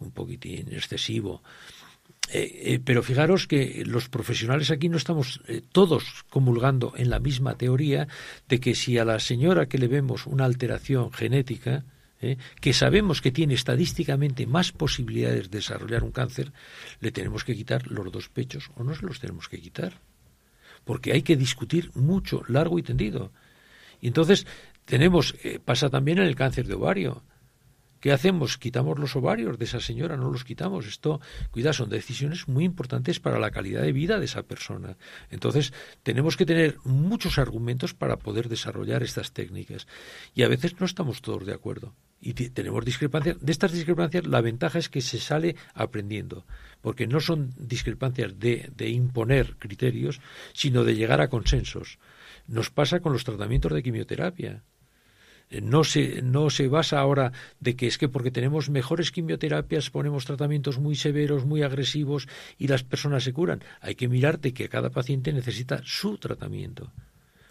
un 0.00 0.10
poquitín 0.10 0.72
excesivo. 0.72 1.44
Eh, 2.32 2.74
eh, 2.74 2.80
pero 2.84 3.04
fijaros 3.04 3.46
que 3.46 3.84
los 3.86 4.08
profesionales 4.08 4.72
aquí 4.72 4.88
no 4.88 4.96
estamos 4.96 5.42
eh, 5.46 5.62
todos 5.70 6.24
comulgando 6.28 6.92
en 6.96 7.08
la 7.08 7.20
misma 7.20 7.56
teoría 7.56 8.08
de 8.48 8.58
que 8.58 8.74
si 8.74 8.98
a 8.98 9.04
la 9.04 9.20
señora 9.20 9.66
que 9.66 9.78
le 9.78 9.86
vemos 9.86 10.26
una 10.26 10.44
alteración 10.44 11.12
genética, 11.12 11.84
¿eh? 12.20 12.36
que 12.60 12.72
sabemos 12.72 13.20
que 13.20 13.32
tiene 13.32 13.54
estadísticamente 13.54 14.46
más 14.46 14.72
posibilidades 14.72 15.50
de 15.50 15.58
desarrollar 15.58 16.04
un 16.04 16.12
cáncer, 16.12 16.52
le 17.00 17.12
tenemos 17.12 17.44
que 17.44 17.54
quitar 17.54 17.86
los 17.88 18.10
dos 18.12 18.28
pechos 18.28 18.70
o 18.76 18.84
no 18.84 18.94
se 18.94 19.06
los 19.06 19.20
tenemos 19.20 19.48
que 19.48 19.60
quitar. 19.60 20.00
Porque 20.84 21.12
hay 21.12 21.22
que 21.22 21.36
discutir 21.36 21.90
mucho, 21.94 22.42
largo 22.48 22.78
y 22.78 22.82
tendido. 22.82 23.32
Y 24.00 24.08
entonces 24.08 24.46
tenemos, 24.84 25.34
eh, 25.44 25.60
pasa 25.62 25.90
también 25.90 26.18
en 26.18 26.24
el 26.24 26.34
cáncer 26.36 26.66
de 26.66 26.74
ovario. 26.74 27.22
¿Qué 28.00 28.12
hacemos? 28.12 28.56
¿Quitamos 28.56 28.98
los 28.98 29.14
ovarios 29.14 29.58
de 29.58 29.66
esa 29.66 29.78
señora? 29.78 30.16
No 30.16 30.30
los 30.30 30.42
quitamos. 30.42 30.86
Esto, 30.86 31.20
cuida, 31.50 31.74
son 31.74 31.90
decisiones 31.90 32.48
muy 32.48 32.64
importantes 32.64 33.20
para 33.20 33.38
la 33.38 33.50
calidad 33.50 33.82
de 33.82 33.92
vida 33.92 34.18
de 34.18 34.24
esa 34.24 34.42
persona. 34.42 34.96
Entonces, 35.30 35.74
tenemos 36.02 36.38
que 36.38 36.46
tener 36.46 36.78
muchos 36.84 37.38
argumentos 37.38 37.92
para 37.92 38.16
poder 38.16 38.48
desarrollar 38.48 39.02
estas 39.02 39.32
técnicas. 39.32 39.86
Y 40.34 40.44
a 40.44 40.48
veces 40.48 40.80
no 40.80 40.86
estamos 40.86 41.20
todos 41.20 41.44
de 41.44 41.52
acuerdo. 41.52 41.94
Y 42.20 42.34
tenemos 42.34 42.84
discrepancias. 42.84 43.38
De 43.40 43.50
estas 43.50 43.72
discrepancias, 43.72 44.26
la 44.26 44.42
ventaja 44.42 44.78
es 44.78 44.88
que 44.88 45.00
se 45.00 45.18
sale 45.18 45.56
aprendiendo. 45.72 46.44
Porque 46.82 47.06
no 47.06 47.20
son 47.20 47.50
discrepancias 47.56 48.38
de, 48.38 48.70
de 48.76 48.88
imponer 48.90 49.56
criterios, 49.58 50.20
sino 50.52 50.84
de 50.84 50.94
llegar 50.96 51.20
a 51.20 51.28
consensos. 51.28 51.98
Nos 52.46 52.70
pasa 52.70 53.00
con 53.00 53.12
los 53.12 53.24
tratamientos 53.24 53.72
de 53.72 53.82
quimioterapia 53.82 54.62
no 55.60 55.82
se, 55.82 56.22
no 56.22 56.48
se 56.48 56.68
basa 56.68 57.00
ahora 57.00 57.32
de 57.58 57.74
que 57.74 57.88
es 57.88 57.98
que 57.98 58.08
porque 58.08 58.30
tenemos 58.30 58.70
mejores 58.70 59.10
quimioterapias 59.10 59.90
ponemos 59.90 60.24
tratamientos 60.24 60.78
muy 60.78 60.94
severos, 60.94 61.44
muy 61.44 61.62
agresivos 61.62 62.28
y 62.56 62.68
las 62.68 62.84
personas 62.84 63.24
se 63.24 63.32
curan. 63.32 63.62
Hay 63.80 63.96
que 63.96 64.08
mirarte 64.08 64.52
que 64.54 64.68
cada 64.68 64.90
paciente 64.90 65.32
necesita 65.32 65.80
su 65.84 66.18
tratamiento 66.18 66.92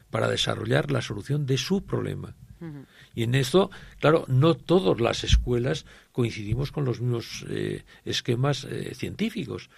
para 0.09 0.29
desarrollar 0.29 0.91
la 0.91 1.01
solución 1.01 1.45
de 1.45 1.57
su 1.57 1.85
problema. 1.85 2.35
Y 3.19 3.23
en 3.23 3.35
esto, 3.35 3.69
claro, 3.99 4.23
no 4.29 4.55
todas 4.55 5.01
las 5.01 5.25
escuelas 5.25 5.85
coincidimos 6.13 6.71
con 6.71 6.85
los 6.85 7.01
mismos 7.01 7.45
eh, 7.49 7.83
esquemas 8.05 8.63
eh, 8.63 8.95
científicos 8.95 9.69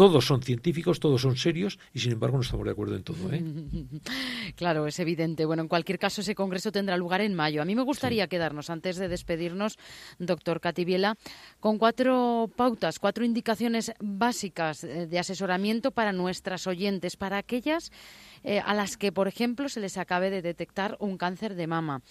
todos 0.00 0.24
son 0.24 0.42
científicos, 0.42 0.98
todos 0.98 1.20
son 1.20 1.36
serios 1.36 1.78
y 1.92 1.98
sin 1.98 2.12
embargo 2.12 2.38
no 2.38 2.42
estamos 2.42 2.64
de 2.64 2.70
acuerdo 2.70 2.96
en 2.96 3.02
todo. 3.02 3.32
¿eh? 3.32 3.42
Claro, 4.56 4.86
es 4.86 4.98
evidente. 4.98 5.44
Bueno, 5.44 5.62
en 5.62 5.68
cualquier 5.68 5.98
caso 5.98 6.22
ese 6.22 6.34
congreso 6.34 6.72
tendrá 6.72 6.96
lugar 6.96 7.20
en 7.20 7.34
mayo. 7.34 7.60
A 7.60 7.66
mí 7.66 7.74
me 7.74 7.82
gustaría 7.82 8.26
quedarnos, 8.26 8.70
antes 8.70 8.96
de 8.96 9.08
despedirnos, 9.08 9.78
doctor 10.18 10.60
Cativiela, 10.60 11.16
con 11.60 11.76
cuatro 11.76 12.50
pautas, 12.56 12.98
cuatro 12.98 13.26
indicaciones 13.26 13.92
básicas 14.00 14.84
eh, 14.84 15.06
de 15.06 15.18
asesoramiento 15.18 15.90
para 15.90 16.12
nuestras 16.12 16.66
oyentes, 16.66 17.16
para 17.16 17.36
aquellas 17.36 17.92
eh, 18.44 18.60
a 18.64 18.74
las 18.74 18.96
que, 18.96 19.12
por 19.12 19.28
ejemplo, 19.28 19.68
se 19.68 19.80
les 19.80 19.96
acabe 19.98 20.30
de 20.30 20.42
detectar 20.42 20.96
un 21.00 21.16
cáncer 21.16 21.54
de 21.54 21.66
mama. 21.66 22.02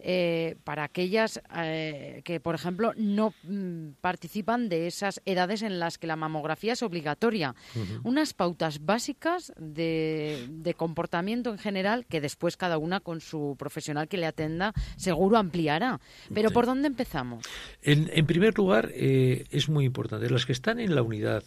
Eh, 0.00 0.54
para 0.62 0.84
aquellas 0.84 1.40
eh, 1.56 2.22
que, 2.24 2.38
por 2.38 2.54
ejemplo, 2.54 2.92
no 2.96 3.34
mm, 3.42 3.94
participan 4.00 4.68
de 4.68 4.86
esas 4.86 5.20
edades 5.24 5.62
en 5.62 5.80
las 5.80 5.98
que 5.98 6.06
la 6.06 6.14
mamografía 6.14 6.74
es 6.74 6.84
obligatoria. 6.84 7.56
Unas 8.04 8.32
pautas 8.32 8.84
básicas 8.84 9.52
de, 9.58 10.74
comportamiento 10.76 11.50
en 11.50 11.58
general 11.58 12.06
que 12.06 12.20
después 12.20 12.56
cada 12.56 12.78
una 12.78 13.00
con 13.00 13.20
su 13.20 13.56
profesional 13.58 14.06
que 14.06 14.18
le 14.18 14.26
atenda 14.26 14.72
seguro 14.96 15.36
ampliará. 15.36 16.00
Pero 16.32 16.52
¿por 16.52 16.66
dónde 16.66 16.86
empezamos? 16.86 17.44
En, 17.82 18.26
primer 18.26 18.56
lugar, 18.56 18.92
eh, 18.94 19.46
es 19.50 19.68
muy 19.68 19.84
importante, 19.84 20.30
las 20.30 20.46
que 20.46 20.52
están 20.52 20.78
en 20.78 20.94
la 20.94 21.02
unidad, 21.02 21.42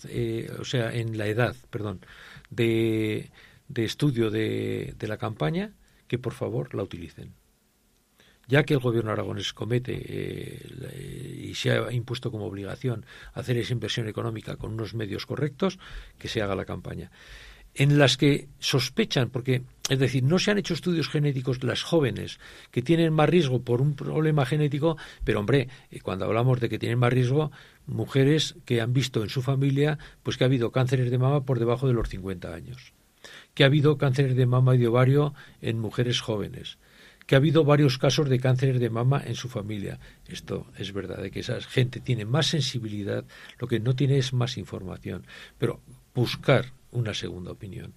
o 0.60 0.65
sea, 0.65 0.93
en 0.93 1.17
la 1.17 1.27
edad, 1.27 1.56
perdón, 1.69 2.01
de, 2.49 3.32
estudio 3.75 4.29
de 4.29 4.95
la 5.07 5.17
campaña, 5.17 5.73
que 6.07 6.17
por 6.17 6.34
favor 6.34 6.73
la 6.75 6.84
utilicen 6.84 7.34
ya 8.51 8.63
que 8.63 8.73
el 8.73 8.81
gobierno 8.81 9.12
aragonés 9.12 9.53
comete 9.53 9.95
eh, 9.95 11.47
y 11.49 11.53
se 11.55 11.71
ha 11.71 11.91
impuesto 11.91 12.31
como 12.31 12.45
obligación 12.45 13.05
hacer 13.34 13.57
esa 13.57 13.71
inversión 13.71 14.10
económica 14.10 14.57
con 14.57 14.73
unos 14.73 14.93
medios 14.93 15.25
correctos, 15.25 15.79
que 16.17 16.27
se 16.27 16.41
haga 16.41 16.53
la 16.53 16.65
campaña. 16.65 17.12
En 17.73 17.97
las 17.97 18.17
que 18.17 18.49
sospechan, 18.60 19.29
porque, 19.29 19.63
es 19.88 19.97
decir, 19.97 20.23
no 20.23 20.38
se 20.38 20.51
han 20.51 20.57
hecho 20.57 20.73
estudios 20.73 21.07
genéticos 21.07 21.63
las 21.63 21.84
jóvenes 21.84 22.41
que 22.69 22.81
tienen 22.81 23.13
más 23.13 23.29
riesgo 23.29 23.62
por 23.62 23.81
un 23.81 23.95
problema 23.95 24.45
genético, 24.45 24.97
pero 25.23 25.39
hombre, 25.39 25.69
eh, 25.89 26.01
cuando 26.01 26.25
hablamos 26.25 26.60
de 26.60 26.67
que 26.67 26.77
tienen 26.77 26.99
más 26.99 27.13
riesgo, 27.13 27.51
mujeres 27.86 28.55
que 28.65 28.81
han 28.81 28.91
visto 28.91 29.23
en 29.23 29.29
su 29.29 29.41
familia, 29.41 29.97
pues 30.23 30.36
que 30.36 30.43
ha 30.43 30.47
habido 30.47 30.73
cánceres 30.73 31.10
de 31.10 31.17
mama 31.17 31.45
por 31.45 31.60
debajo 31.60 31.88
de 31.88 31.93
los 31.93 32.10
50 32.10 32.53
años, 32.53 32.93
que 33.54 33.64
ha 33.64 33.68
habido 33.68 33.98
cánceres 33.98 34.36
de 34.36 34.46
mama 34.46 34.76
y 34.76 34.78
de 34.78 34.88
ovario 34.88 35.34
en 35.62 35.80
mujeres 35.80 36.22
jóvenes, 36.22 36.78
que 37.26 37.36
ha 37.36 37.38
habido 37.38 37.64
varios 37.64 37.98
casos 37.98 38.30
de 38.30 38.40
cáncer 38.40 38.80
de 38.80 38.90
mama 38.90 39.22
en 39.26 39.36
su 39.36 39.50
familia. 39.50 40.00
Esto 40.28 40.68
es 40.78 40.94
verdad, 40.94 41.22
de 41.22 41.32
que 41.32 41.42
esa 41.42 41.60
gente 41.62 42.00
tiene 42.00 42.26
más 42.26 42.48
sensibilidad, 42.48 43.26
lo 43.60 43.68
que 43.68 43.80
no 43.80 43.96
tiene 43.96 44.18
es 44.18 44.34
más 44.34 44.58
información, 44.58 45.26
pero 45.58 45.82
buscar 46.14 46.74
una 46.92 47.14
segunda 47.14 47.52
opinión. 47.52 47.94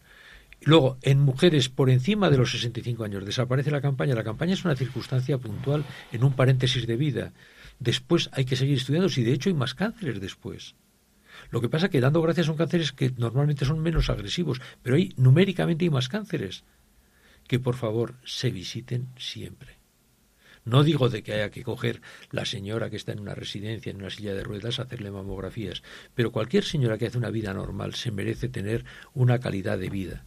Luego, 0.62 0.99
en 1.03 1.21
mujeres 1.21 1.69
por 1.69 1.90
encima 1.90 2.31
de 2.31 2.38
los 2.38 2.53
65 2.53 3.05
años 3.05 3.27
desaparece 3.27 3.71
la 3.71 3.83
campaña. 3.83 4.14
La 4.14 4.25
campaña 4.25 4.55
es 4.55 4.64
una 4.64 4.77
circunstancia 4.77 5.37
puntual 5.37 5.85
en 6.11 6.25
un 6.25 6.33
paréntesis 6.33 6.87
de 6.87 6.97
vida. 6.97 7.33
Después 7.79 8.31
hay 8.33 8.47
que 8.47 8.57
seguir 8.57 8.79
estudiando 8.79 9.11
si 9.11 9.25
de 9.25 9.33
hecho 9.33 9.51
hay 9.51 9.55
más 9.55 9.75
cánceres 9.75 10.21
después. 10.21 10.75
Lo 11.51 11.61
que 11.61 11.68
pasa 11.68 11.87
es 11.87 11.92
que 11.92 12.01
dando 12.01 12.23
gracias 12.23 12.47
son 12.47 12.57
cánceres 12.57 12.92
que 12.92 13.12
normalmente 13.16 13.64
son 13.64 13.81
menos 13.81 14.11
agresivos, 14.11 14.61
pero 14.83 14.97
hay 14.97 15.12
numéricamente 15.16 15.85
hay 15.85 15.90
más 15.90 16.09
cánceres 16.09 16.64
que 17.47 17.59
por 17.59 17.77
favor 17.77 18.14
se 18.25 18.51
visiten 18.51 19.09
siempre. 19.16 19.79
No 20.64 20.83
digo 20.83 21.11
de 21.11 21.23
que 21.23 21.35
haya 21.35 21.51
que 21.51 21.62
coger 21.62 22.01
la 22.31 22.47
señora 22.47 22.88
que 22.88 22.97
está 22.97 23.12
en 23.12 23.20
una 23.20 23.35
residencia, 23.35 23.90
en 23.90 23.99
una 23.99 24.09
silla 24.09 24.35
de 24.35 24.42
ruedas, 24.42 24.81
hacerle 24.81 25.11
mamografías, 25.11 25.83
pero 26.14 26.33
cualquier 26.33 26.64
señora 26.64 26.97
que 26.97 27.07
hace 27.07 27.18
una 27.18 27.31
vida 27.31 27.53
normal 27.53 27.94
se 27.94 28.11
merece 28.11 28.49
tener 28.49 28.85
una 29.12 29.40
calidad 29.40 29.79
de 29.79 29.90
vida. 29.90 30.25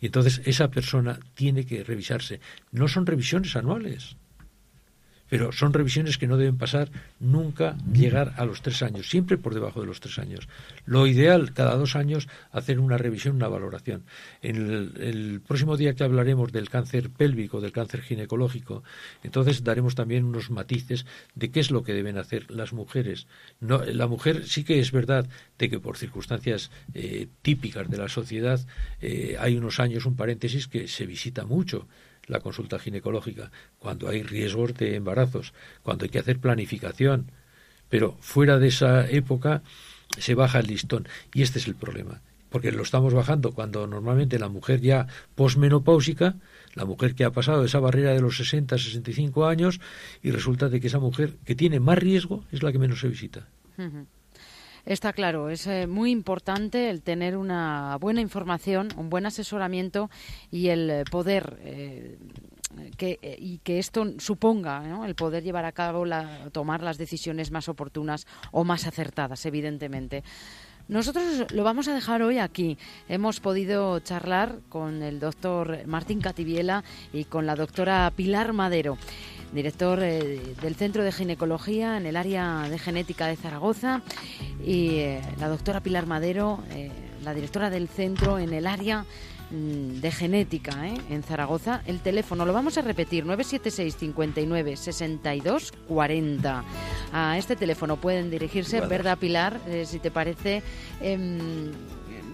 Y 0.00 0.06
entonces 0.06 0.42
esa 0.44 0.70
persona 0.70 1.20
tiene 1.34 1.64
que 1.66 1.84
revisarse. 1.84 2.40
No 2.72 2.88
son 2.88 3.06
revisiones 3.06 3.54
anuales, 3.54 4.16
pero 5.28 5.52
son 5.52 5.72
revisiones 5.72 6.18
que 6.18 6.26
no 6.26 6.36
deben 6.36 6.58
pasar 6.58 6.90
nunca 7.18 7.76
llegar 7.92 8.34
a 8.36 8.44
los 8.44 8.62
tres 8.62 8.82
años, 8.82 9.08
siempre 9.08 9.38
por 9.38 9.54
debajo 9.54 9.80
de 9.80 9.86
los 9.86 10.00
tres 10.00 10.18
años. 10.18 10.48
Lo 10.84 11.06
ideal, 11.06 11.52
cada 11.52 11.76
dos 11.76 11.96
años, 11.96 12.28
hacer 12.52 12.78
una 12.78 12.98
revisión, 12.98 13.36
una 13.36 13.48
valoración. 13.48 14.04
En 14.42 14.56
el, 14.56 15.40
próximo 15.46 15.76
día 15.76 15.94
que 15.94 16.04
hablaremos 16.04 16.52
del 16.52 16.68
cáncer 16.68 17.10
pélvico, 17.10 17.60
del 17.60 17.72
cáncer 17.72 18.02
ginecológico, 18.02 18.82
entonces 19.22 19.64
daremos 19.64 19.94
también 19.94 20.24
unos 20.24 20.50
matices 20.50 21.06
de 21.34 21.50
qué 21.50 21.60
es 21.60 21.70
lo 21.70 21.82
que 21.82 21.94
deben 21.94 22.18
hacer 22.18 22.50
las 22.50 22.72
mujeres. 22.72 23.26
No, 23.60 23.84
la 23.84 24.06
mujer 24.06 24.46
sí 24.46 24.64
que 24.64 24.78
es 24.78 24.92
verdad 24.92 25.26
de 25.58 25.70
que 25.70 25.80
por 25.80 25.96
circunstancias 25.96 26.70
eh, 26.94 27.28
típicas 27.42 27.88
de 27.88 27.96
la 27.96 28.08
sociedad 28.08 28.60
eh, 29.00 29.36
hay 29.38 29.56
unos 29.56 29.80
años, 29.80 30.06
un 30.06 30.16
paréntesis, 30.16 30.68
que 30.68 30.88
se 30.88 31.06
visita 31.06 31.44
mucho 31.44 31.88
la 32.26 32.40
consulta 32.40 32.78
ginecológica, 32.78 33.50
cuando 33.78 34.08
hay 34.08 34.22
riesgos 34.22 34.74
de 34.74 34.96
embarazos, 34.96 35.52
cuando 35.82 36.04
hay 36.04 36.10
que 36.10 36.18
hacer 36.18 36.38
planificación. 36.38 37.30
Pero 37.88 38.16
fuera 38.20 38.58
de 38.58 38.68
esa 38.68 39.08
época 39.08 39.62
se 40.18 40.34
baja 40.34 40.60
el 40.60 40.66
listón 40.66 41.06
y 41.32 41.42
este 41.42 41.58
es 41.58 41.66
el 41.66 41.74
problema, 41.74 42.22
porque 42.50 42.72
lo 42.72 42.82
estamos 42.82 43.14
bajando 43.14 43.52
cuando 43.52 43.86
normalmente 43.86 44.38
la 44.38 44.48
mujer 44.48 44.80
ya 44.80 45.06
posmenopáusica, 45.34 46.36
la 46.74 46.84
mujer 46.84 47.14
que 47.14 47.24
ha 47.24 47.30
pasado 47.30 47.64
esa 47.64 47.80
barrera 47.80 48.12
de 48.12 48.20
los 48.20 48.36
60, 48.36 48.78
65 48.78 49.46
años 49.46 49.80
y 50.22 50.30
resulta 50.30 50.68
de 50.68 50.80
que 50.80 50.88
esa 50.88 50.98
mujer 50.98 51.34
que 51.44 51.54
tiene 51.54 51.80
más 51.80 51.98
riesgo 51.98 52.44
es 52.52 52.62
la 52.62 52.72
que 52.72 52.78
menos 52.78 53.00
se 53.00 53.08
visita. 53.08 53.46
Está 54.86 55.14
claro, 55.14 55.48
es 55.48 55.66
eh, 55.66 55.86
muy 55.86 56.10
importante 56.10 56.90
el 56.90 57.00
tener 57.00 57.38
una 57.38 57.96
buena 57.98 58.20
información, 58.20 58.88
un 58.98 59.08
buen 59.08 59.24
asesoramiento 59.24 60.10
y 60.50 60.68
el 60.68 60.90
eh, 60.90 61.04
poder 61.10 61.58
eh, 61.62 62.18
que, 62.98 63.18
y 63.38 63.58
que 63.58 63.78
esto 63.78 64.04
suponga 64.18 65.06
el 65.06 65.14
poder 65.14 65.42
llevar 65.42 65.64
a 65.64 65.72
cabo, 65.72 66.04
la, 66.04 66.50
tomar 66.52 66.82
las 66.82 66.98
decisiones 66.98 67.50
más 67.50 67.70
oportunas 67.70 68.26
o 68.52 68.64
más 68.64 68.86
acertadas, 68.86 69.46
evidentemente. 69.46 70.22
Nosotros 70.86 71.50
lo 71.50 71.64
vamos 71.64 71.88
a 71.88 71.94
dejar 71.94 72.20
hoy 72.20 72.38
aquí. 72.38 72.76
Hemos 73.08 73.40
podido 73.40 74.00
charlar 74.00 74.58
con 74.68 75.02
el 75.02 75.18
doctor 75.18 75.86
Martín 75.86 76.20
Cativiela 76.20 76.84
y 77.10 77.24
con 77.24 77.46
la 77.46 77.56
doctora 77.56 78.12
Pilar 78.14 78.52
Madero 78.52 78.98
director 79.54 80.00
eh, 80.02 80.54
del 80.60 80.74
Centro 80.74 81.04
de 81.04 81.12
Ginecología 81.12 81.96
en 81.96 82.06
el 82.06 82.16
área 82.16 82.68
de 82.68 82.78
genética 82.78 83.26
de 83.28 83.36
Zaragoza, 83.36 84.02
y 84.62 84.96
eh, 84.98 85.22
la 85.38 85.48
doctora 85.48 85.80
Pilar 85.80 86.06
Madero, 86.06 86.60
eh, 86.70 86.90
la 87.22 87.32
directora 87.32 87.70
del 87.70 87.88
centro 87.88 88.38
en 88.38 88.52
el 88.52 88.66
área 88.66 89.06
mm, 89.50 90.00
de 90.00 90.10
genética 90.10 90.88
en 91.08 91.22
Zaragoza. 91.22 91.82
El 91.86 92.00
teléfono 92.00 92.44
lo 92.44 92.52
vamos 92.52 92.76
a 92.76 92.82
repetir, 92.82 93.24
976 93.24 93.96
59 93.96 94.76
62 94.76 95.72
40. 95.88 96.64
A 97.12 97.38
este 97.38 97.54
teléfono 97.54 97.96
pueden 97.96 98.30
dirigirse, 98.30 98.80
¿verdad 98.80 99.18
Pilar? 99.18 99.60
si 99.84 100.00
te 100.00 100.10
parece 100.10 100.62
em, 101.00 101.70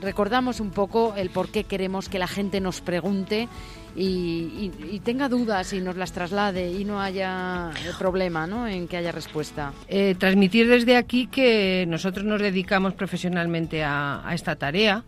recordamos 0.00 0.60
un 0.60 0.70
poco 0.70 1.14
el 1.16 1.30
por 1.30 1.50
qué 1.50 1.64
queremos 1.64 2.08
que 2.08 2.18
la 2.18 2.26
gente 2.26 2.60
nos 2.60 2.80
pregunte 2.80 3.48
y, 3.96 5.00
tenga 5.04 5.28
dudas 5.28 5.72
y 5.72 5.80
nos 5.80 5.96
las 5.96 6.12
traslade 6.12 6.70
y 6.72 6.84
no 6.84 7.00
haya 7.00 7.70
problema 7.98 8.46
¿no? 8.46 8.66
en 8.66 8.86
que 8.88 8.96
haya 8.96 9.12
respuesta. 9.12 9.72
Eh, 9.88 10.14
transmitir 10.18 10.68
desde 10.68 10.96
aquí 10.96 11.26
que 11.26 11.86
nosotros 11.88 12.24
nos 12.24 12.40
dedicamos 12.40 12.94
profesionalmente 12.94 13.82
a, 13.82 14.26
a 14.26 14.34
esta 14.34 14.56
tarea 14.56 15.04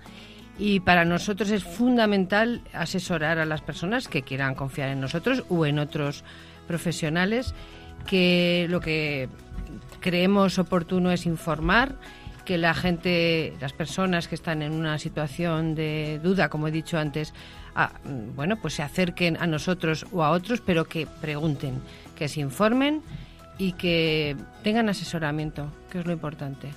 y 0.59 0.81
para 0.81 1.05
nosotros 1.05 1.51
es 1.51 1.64
fundamental 1.64 2.62
asesorar 2.73 3.38
a 3.38 3.45
las 3.45 3.61
personas 3.61 4.09
que 4.09 4.23
quieran 4.23 4.55
confiar 4.55 4.88
en 4.90 5.01
nosotros 5.01 5.45
o 5.49 5.66
en 5.66 5.79
otros 5.79 6.25
profesionales 6.66 7.55
que 8.07 8.66
lo 8.68 8.81
que 8.81 9.29
creemos 10.01 10.59
oportuno 10.59 11.12
es 11.12 11.27
informar, 11.27 11.95
que 12.44 12.59
la 12.59 12.74
gente, 12.74 13.55
las 13.61 13.72
personas 13.72 14.28
que 14.28 14.35
están 14.35 14.62
en 14.62 14.72
una 14.72 14.98
situación 14.98 15.74
de 15.74 16.20
duda, 16.22 16.48
como 16.48 16.68
he 16.68 16.70
dicho 16.70 16.98
antes, 16.98 17.33
bueno, 18.37 18.57
pues 18.61 18.74
se 18.74 18.83
acerquen 18.83 19.37
a 19.40 19.46
nosotros 19.46 20.07
o 20.12 20.22
a 20.22 20.31
otros, 20.31 20.61
pero 20.61 20.85
que 20.85 21.07
pregunten, 21.07 21.81
que 22.16 22.28
se 22.28 22.40
informen 22.40 23.02
y 23.59 23.72
que 23.72 24.37
tengan 24.62 24.88
asesoramiento, 24.88 25.72
que 25.90 26.00
es 26.00 26.07
lo 26.07 26.12
importante. 26.12 26.68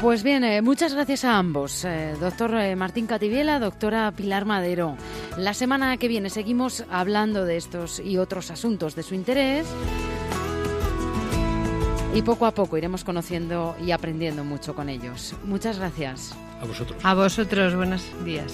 Pues 0.00 0.22
bien, 0.22 0.44
eh, 0.44 0.62
muchas 0.62 0.94
gracias 0.94 1.24
a 1.24 1.38
ambos, 1.38 1.84
eh, 1.84 2.14
doctor 2.20 2.54
eh, 2.54 2.76
Martín 2.76 3.08
Cativiela, 3.08 3.58
doctora 3.58 4.12
Pilar 4.12 4.44
Madero. 4.44 4.96
La 5.36 5.54
semana 5.54 5.96
que 5.96 6.06
viene 6.06 6.30
seguimos 6.30 6.84
hablando 6.88 7.44
de 7.44 7.56
estos 7.56 7.98
y 7.98 8.16
otros 8.16 8.52
asuntos 8.52 8.94
de 8.94 9.02
su 9.02 9.16
interés 9.16 9.66
y 12.14 12.22
poco 12.22 12.46
a 12.46 12.52
poco 12.52 12.76
iremos 12.78 13.04
conociendo 13.04 13.76
y 13.84 13.90
aprendiendo 13.90 14.44
mucho 14.44 14.74
con 14.74 14.88
ellos. 14.88 15.34
Muchas 15.44 15.78
gracias. 15.78 16.34
A 16.60 16.64
vosotros. 16.64 17.04
A 17.04 17.14
vosotros, 17.14 17.74
buenos 17.74 18.02
días. 18.24 18.52